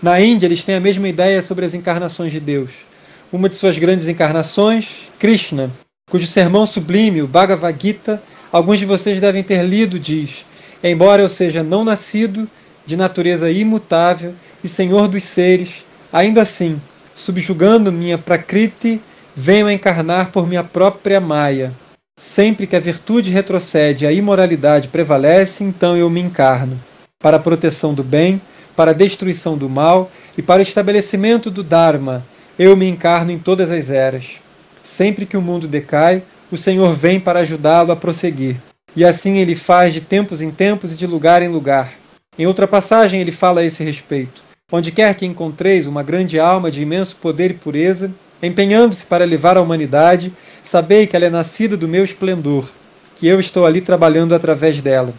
Na 0.00 0.20
Índia, 0.20 0.46
eles 0.46 0.62
têm 0.62 0.76
a 0.76 0.80
mesma 0.80 1.08
ideia 1.08 1.42
sobre 1.42 1.66
as 1.66 1.74
encarnações 1.74 2.30
de 2.30 2.38
Deus 2.38 2.86
uma 3.32 3.48
de 3.48 3.54
suas 3.54 3.78
grandes 3.78 4.08
encarnações, 4.08 5.08
Krishna, 5.18 5.70
cujo 6.10 6.26
sermão 6.26 6.66
sublime, 6.66 7.22
o 7.22 7.26
Bhagavad 7.26 7.76
Gita, 7.80 8.22
alguns 8.50 8.78
de 8.78 8.86
vocês 8.86 9.20
devem 9.20 9.42
ter 9.42 9.62
lido, 9.64 9.98
diz: 9.98 10.44
Embora 10.82 11.22
eu 11.22 11.28
seja 11.28 11.62
não 11.62 11.84
nascido, 11.84 12.48
de 12.86 12.96
natureza 12.96 13.50
imutável 13.50 14.32
e 14.64 14.68
senhor 14.68 15.08
dos 15.08 15.24
seres, 15.24 15.84
ainda 16.12 16.40
assim, 16.40 16.80
subjugando 17.14 17.92
minha 17.92 18.16
prakriti, 18.16 19.00
venho 19.36 19.66
a 19.66 19.72
encarnar 19.72 20.30
por 20.32 20.46
minha 20.46 20.64
própria 20.64 21.20
Maya. 21.20 21.72
Sempre 22.18 22.66
que 22.66 22.74
a 22.74 22.80
virtude 22.80 23.30
retrocede 23.30 24.04
e 24.04 24.06
a 24.08 24.12
imoralidade 24.12 24.88
prevalece, 24.88 25.62
então 25.62 25.96
eu 25.96 26.08
me 26.08 26.20
encarno, 26.20 26.80
para 27.18 27.36
a 27.36 27.40
proteção 27.40 27.92
do 27.92 28.02
bem, 28.02 28.40
para 28.74 28.92
a 28.92 28.94
destruição 28.94 29.56
do 29.56 29.68
mal 29.68 30.10
e 30.36 30.42
para 30.42 30.60
o 30.60 30.62
estabelecimento 30.62 31.50
do 31.50 31.62
Dharma, 31.62 32.24
eu 32.58 32.76
me 32.76 32.88
encarno 32.88 33.30
em 33.30 33.38
todas 33.38 33.70
as 33.70 33.88
eras. 33.88 34.40
Sempre 34.82 35.24
que 35.24 35.36
o 35.36 35.42
mundo 35.42 35.68
decai, 35.68 36.22
o 36.50 36.56
Senhor 36.56 36.94
vem 36.94 37.20
para 37.20 37.40
ajudá-lo 37.40 37.92
a 37.92 37.96
prosseguir. 37.96 38.56
E 38.96 39.04
assim 39.04 39.38
ele 39.38 39.54
faz 39.54 39.92
de 39.92 40.00
tempos 40.00 40.40
em 40.40 40.50
tempos 40.50 40.92
e 40.92 40.96
de 40.96 41.06
lugar 41.06 41.40
em 41.42 41.48
lugar. 41.48 41.92
Em 42.38 42.46
outra 42.46 42.66
passagem 42.66 43.20
ele 43.20 43.30
fala 43.30 43.60
a 43.60 43.64
esse 43.64 43.84
respeito. 43.84 44.42
Onde 44.72 44.90
quer 44.90 45.14
que 45.14 45.24
encontreis 45.24 45.86
uma 45.86 46.02
grande 46.02 46.38
alma 46.40 46.70
de 46.70 46.82
imenso 46.82 47.16
poder 47.16 47.50
e 47.52 47.54
pureza, 47.54 48.10
empenhando-se 48.42 49.06
para 49.06 49.24
levar 49.24 49.56
a 49.56 49.60
humanidade, 49.60 50.32
sabei 50.62 51.06
que 51.06 51.14
ela 51.16 51.26
é 51.26 51.30
nascida 51.30 51.76
do 51.76 51.88
meu 51.88 52.04
esplendor, 52.04 52.68
que 53.16 53.26
eu 53.26 53.38
estou 53.40 53.66
ali 53.66 53.80
trabalhando 53.80 54.34
através 54.34 54.80
dela. 54.82 55.14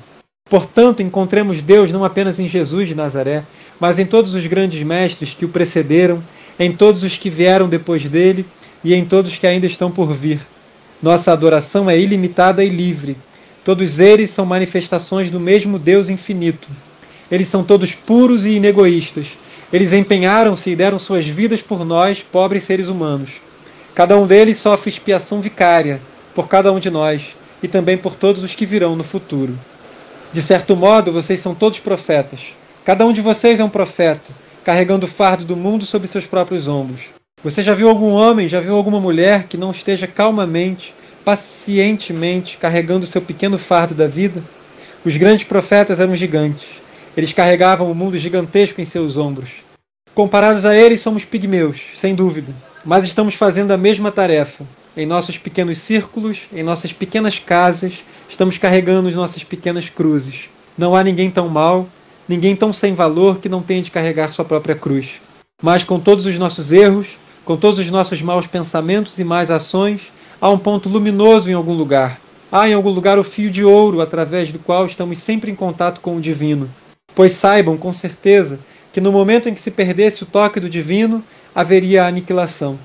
Portanto, 0.49 1.01
encontremos 1.01 1.61
Deus 1.61 1.91
não 1.91 2.03
apenas 2.03 2.39
em 2.39 2.47
Jesus 2.47 2.87
de 2.87 2.95
Nazaré, 2.95 3.43
mas 3.79 3.97
em 3.97 4.05
todos 4.05 4.35
os 4.35 4.45
grandes 4.45 4.81
mestres 4.83 5.33
que 5.33 5.45
o 5.45 5.49
precederam 5.49 6.21
em 6.59 6.73
todos 6.73 7.03
os 7.03 7.17
que 7.17 7.29
vieram 7.29 7.69
depois 7.69 8.03
dele 8.09 8.45
e 8.83 8.93
em 8.93 9.05
todos 9.05 9.37
que 9.37 9.47
ainda 9.47 9.65
estão 9.65 9.89
por 9.89 10.13
vir. 10.13 10.39
Nossa 11.01 11.31
adoração 11.31 11.89
é 11.89 11.97
ilimitada 11.97 12.63
e 12.63 12.69
livre. 12.69 13.15
Todos 13.63 13.99
eles 13.99 14.29
são 14.29 14.45
manifestações 14.45 15.29
do 15.29 15.39
mesmo 15.39 15.79
Deus 15.79 16.09
infinito. 16.09 16.67
Eles 17.31 17.47
são 17.47 17.63
todos 17.63 17.95
puros 17.95 18.45
e 18.45 18.51
inegoístas. 18.51 19.27
Eles 19.71 19.93
empenharam-se 19.93 20.71
e 20.71 20.75
deram 20.75 20.99
suas 20.99 21.27
vidas 21.27 21.61
por 21.61 21.85
nós, 21.85 22.21
pobres 22.21 22.63
seres 22.63 22.87
humanos. 22.87 23.33
Cada 23.95 24.17
um 24.17 24.25
deles 24.27 24.57
sofre 24.57 24.89
expiação 24.89 25.39
vicária 25.39 26.01
por 26.33 26.47
cada 26.47 26.71
um 26.73 26.79
de 26.79 26.89
nós 26.89 27.35
e 27.61 27.67
também 27.67 27.97
por 27.97 28.15
todos 28.15 28.43
os 28.43 28.55
que 28.55 28.65
virão 28.65 28.95
no 28.95 29.03
futuro. 29.03 29.57
De 30.33 30.41
certo 30.41 30.75
modo, 30.75 31.11
vocês 31.11 31.39
são 31.39 31.55
todos 31.55 31.79
profetas. 31.79 32.53
Cada 32.83 33.05
um 33.05 33.13
de 33.13 33.21
vocês 33.21 33.59
é 33.59 33.63
um 33.63 33.69
profeta, 33.69 34.31
carregando 34.69 35.07
o 35.07 35.09
fardo 35.09 35.43
do 35.43 35.55
mundo 35.55 35.83
sobre 35.83 36.07
seus 36.07 36.27
próprios 36.27 36.67
ombros. 36.67 37.05
Você 37.43 37.63
já 37.63 37.73
viu 37.73 37.89
algum 37.89 38.11
homem, 38.11 38.47
já 38.47 38.59
viu 38.59 38.75
alguma 38.75 38.99
mulher 38.99 39.45
que 39.45 39.57
não 39.57 39.71
esteja 39.71 40.05
calmamente, 40.05 40.93
pacientemente 41.25 42.55
carregando 42.55 43.03
seu 43.07 43.19
pequeno 43.19 43.57
fardo 43.57 43.95
da 43.95 44.05
vida? 44.05 44.43
Os 45.03 45.17
grandes 45.17 45.43
profetas 45.43 45.99
eram 45.99 46.15
gigantes. 46.15 46.67
Eles 47.17 47.33
carregavam 47.33 47.87
o 47.87 47.91
um 47.91 47.95
mundo 47.95 48.15
gigantesco 48.15 48.79
em 48.79 48.85
seus 48.85 49.17
ombros. 49.17 49.49
Comparados 50.13 50.63
a 50.65 50.75
eles, 50.77 51.01
somos 51.01 51.25
pigmeus, 51.25 51.81
sem 51.95 52.13
dúvida, 52.13 52.53
mas 52.85 53.05
estamos 53.05 53.33
fazendo 53.33 53.71
a 53.71 53.77
mesma 53.77 54.11
tarefa. 54.11 54.63
Em 54.95 55.07
nossos 55.07 55.39
pequenos 55.39 55.79
círculos, 55.79 56.41
em 56.53 56.61
nossas 56.61 56.93
pequenas 56.93 57.39
casas, 57.39 58.03
estamos 58.29 58.59
carregando 58.59 59.09
as 59.09 59.15
nossas 59.15 59.43
pequenas 59.43 59.89
cruzes. 59.89 60.47
Não 60.77 60.95
há 60.95 61.03
ninguém 61.03 61.31
tão 61.31 61.49
mal, 61.49 61.89
ninguém 62.29 62.55
tão 62.55 62.71
sem 62.71 62.93
valor 62.93 63.39
que 63.39 63.49
não 63.49 63.63
tenha 63.63 63.81
de 63.81 63.89
carregar 63.89 64.31
sua 64.31 64.45
própria 64.45 64.75
cruz. 64.75 65.13
Mas 65.63 65.83
com 65.83 65.99
todos 65.99 66.27
os 66.27 66.37
nossos 66.37 66.71
erros, 66.71 67.17
com 67.43 67.57
todos 67.57 67.79
os 67.79 67.89
nossos 67.89 68.21
maus 68.21 68.45
pensamentos 68.45 69.17
e 69.17 69.23
más 69.23 69.49
ações, 69.49 70.11
há 70.39 70.47
um 70.51 70.57
ponto 70.59 70.87
luminoso 70.87 71.49
em 71.49 71.53
algum 71.53 71.73
lugar. 71.73 72.21
Há 72.51 72.69
em 72.69 72.73
algum 72.73 72.91
lugar 72.91 73.17
o 73.17 73.23
fio 73.23 73.49
de 73.49 73.65
ouro 73.65 73.99
através 73.99 74.51
do 74.51 74.59
qual 74.59 74.85
estamos 74.85 75.17
sempre 75.17 75.49
em 75.49 75.55
contato 75.55 76.01
com 76.01 76.15
o 76.15 76.21
divino. 76.21 76.69
Pois 77.15 77.31
saibam, 77.31 77.75
com 77.75 77.91
certeza, 77.91 78.59
que 78.93 79.01
no 79.01 79.11
momento 79.11 79.49
em 79.49 79.53
que 79.53 79.61
se 79.61 79.71
perdesse 79.71 80.21
o 80.21 80.27
toque 80.27 80.59
do 80.59 80.69
divino, 80.69 81.23
haveria 81.53 82.03
a 82.03 82.07
aniquilação. 82.07 82.77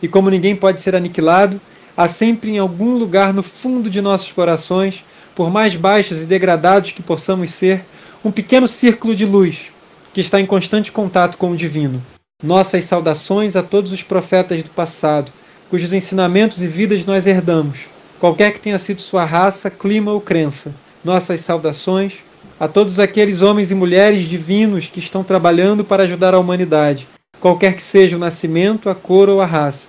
E 0.00 0.06
como 0.06 0.30
ninguém 0.30 0.54
pode 0.54 0.78
ser 0.78 0.94
aniquilado, 0.94 1.60
há 1.96 2.06
sempre 2.06 2.52
em 2.52 2.58
algum 2.58 2.96
lugar 2.96 3.34
no 3.34 3.42
fundo 3.42 3.90
de 3.90 4.00
nossos 4.00 4.32
corações, 4.32 5.04
por 5.34 5.50
mais 5.50 5.74
baixos 5.74 6.22
e 6.22 6.26
degradados 6.26 6.92
que 6.92 7.02
possamos 7.02 7.50
ser, 7.50 7.84
um 8.24 8.30
pequeno 8.30 8.68
círculo 8.68 9.16
de 9.16 9.26
luz 9.26 9.72
que 10.14 10.20
está 10.20 10.40
em 10.40 10.46
constante 10.46 10.92
contato 10.92 11.36
com 11.36 11.50
o 11.50 11.56
divino. 11.56 12.00
Nossas 12.42 12.84
saudações 12.84 13.56
a 13.56 13.62
todos 13.62 13.92
os 13.92 14.02
profetas 14.02 14.62
do 14.62 14.70
passado, 14.70 15.32
cujos 15.68 15.92
ensinamentos 15.92 16.60
e 16.60 16.68
vidas 16.68 17.04
nós 17.04 17.26
herdamos, 17.26 17.80
qualquer 18.20 18.52
que 18.52 18.60
tenha 18.60 18.78
sido 18.78 19.00
sua 19.00 19.24
raça, 19.24 19.70
clima 19.70 20.12
ou 20.12 20.20
crença. 20.20 20.72
Nossas 21.04 21.40
saudações 21.40 22.18
a 22.60 22.68
todos 22.68 23.00
aqueles 23.00 23.42
homens 23.42 23.72
e 23.72 23.74
mulheres 23.74 24.28
divinos 24.28 24.86
que 24.86 25.00
estão 25.00 25.24
trabalhando 25.24 25.84
para 25.84 26.04
ajudar 26.04 26.32
a 26.32 26.38
humanidade, 26.38 27.08
qualquer 27.40 27.74
que 27.74 27.82
seja 27.82 28.16
o 28.16 28.20
nascimento, 28.20 28.88
a 28.88 28.94
cor 28.94 29.28
ou 29.28 29.40
a 29.40 29.46
raça. 29.46 29.88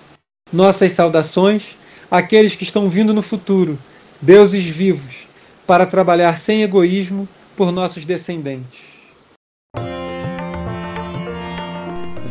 Nossas 0.52 0.90
saudações 0.92 1.76
àqueles 2.10 2.56
que 2.56 2.64
estão 2.64 2.88
vindo 2.88 3.14
no 3.14 3.22
futuro, 3.22 3.78
deuses 4.20 4.64
vivos, 4.64 5.26
para 5.66 5.86
trabalhar 5.86 6.36
sem 6.36 6.62
egoísmo 6.62 7.28
por 7.56 7.72
nossos 7.72 8.04
descendentes. 8.04 8.80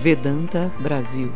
Vedanta 0.04 0.70
Brasil 0.80 1.32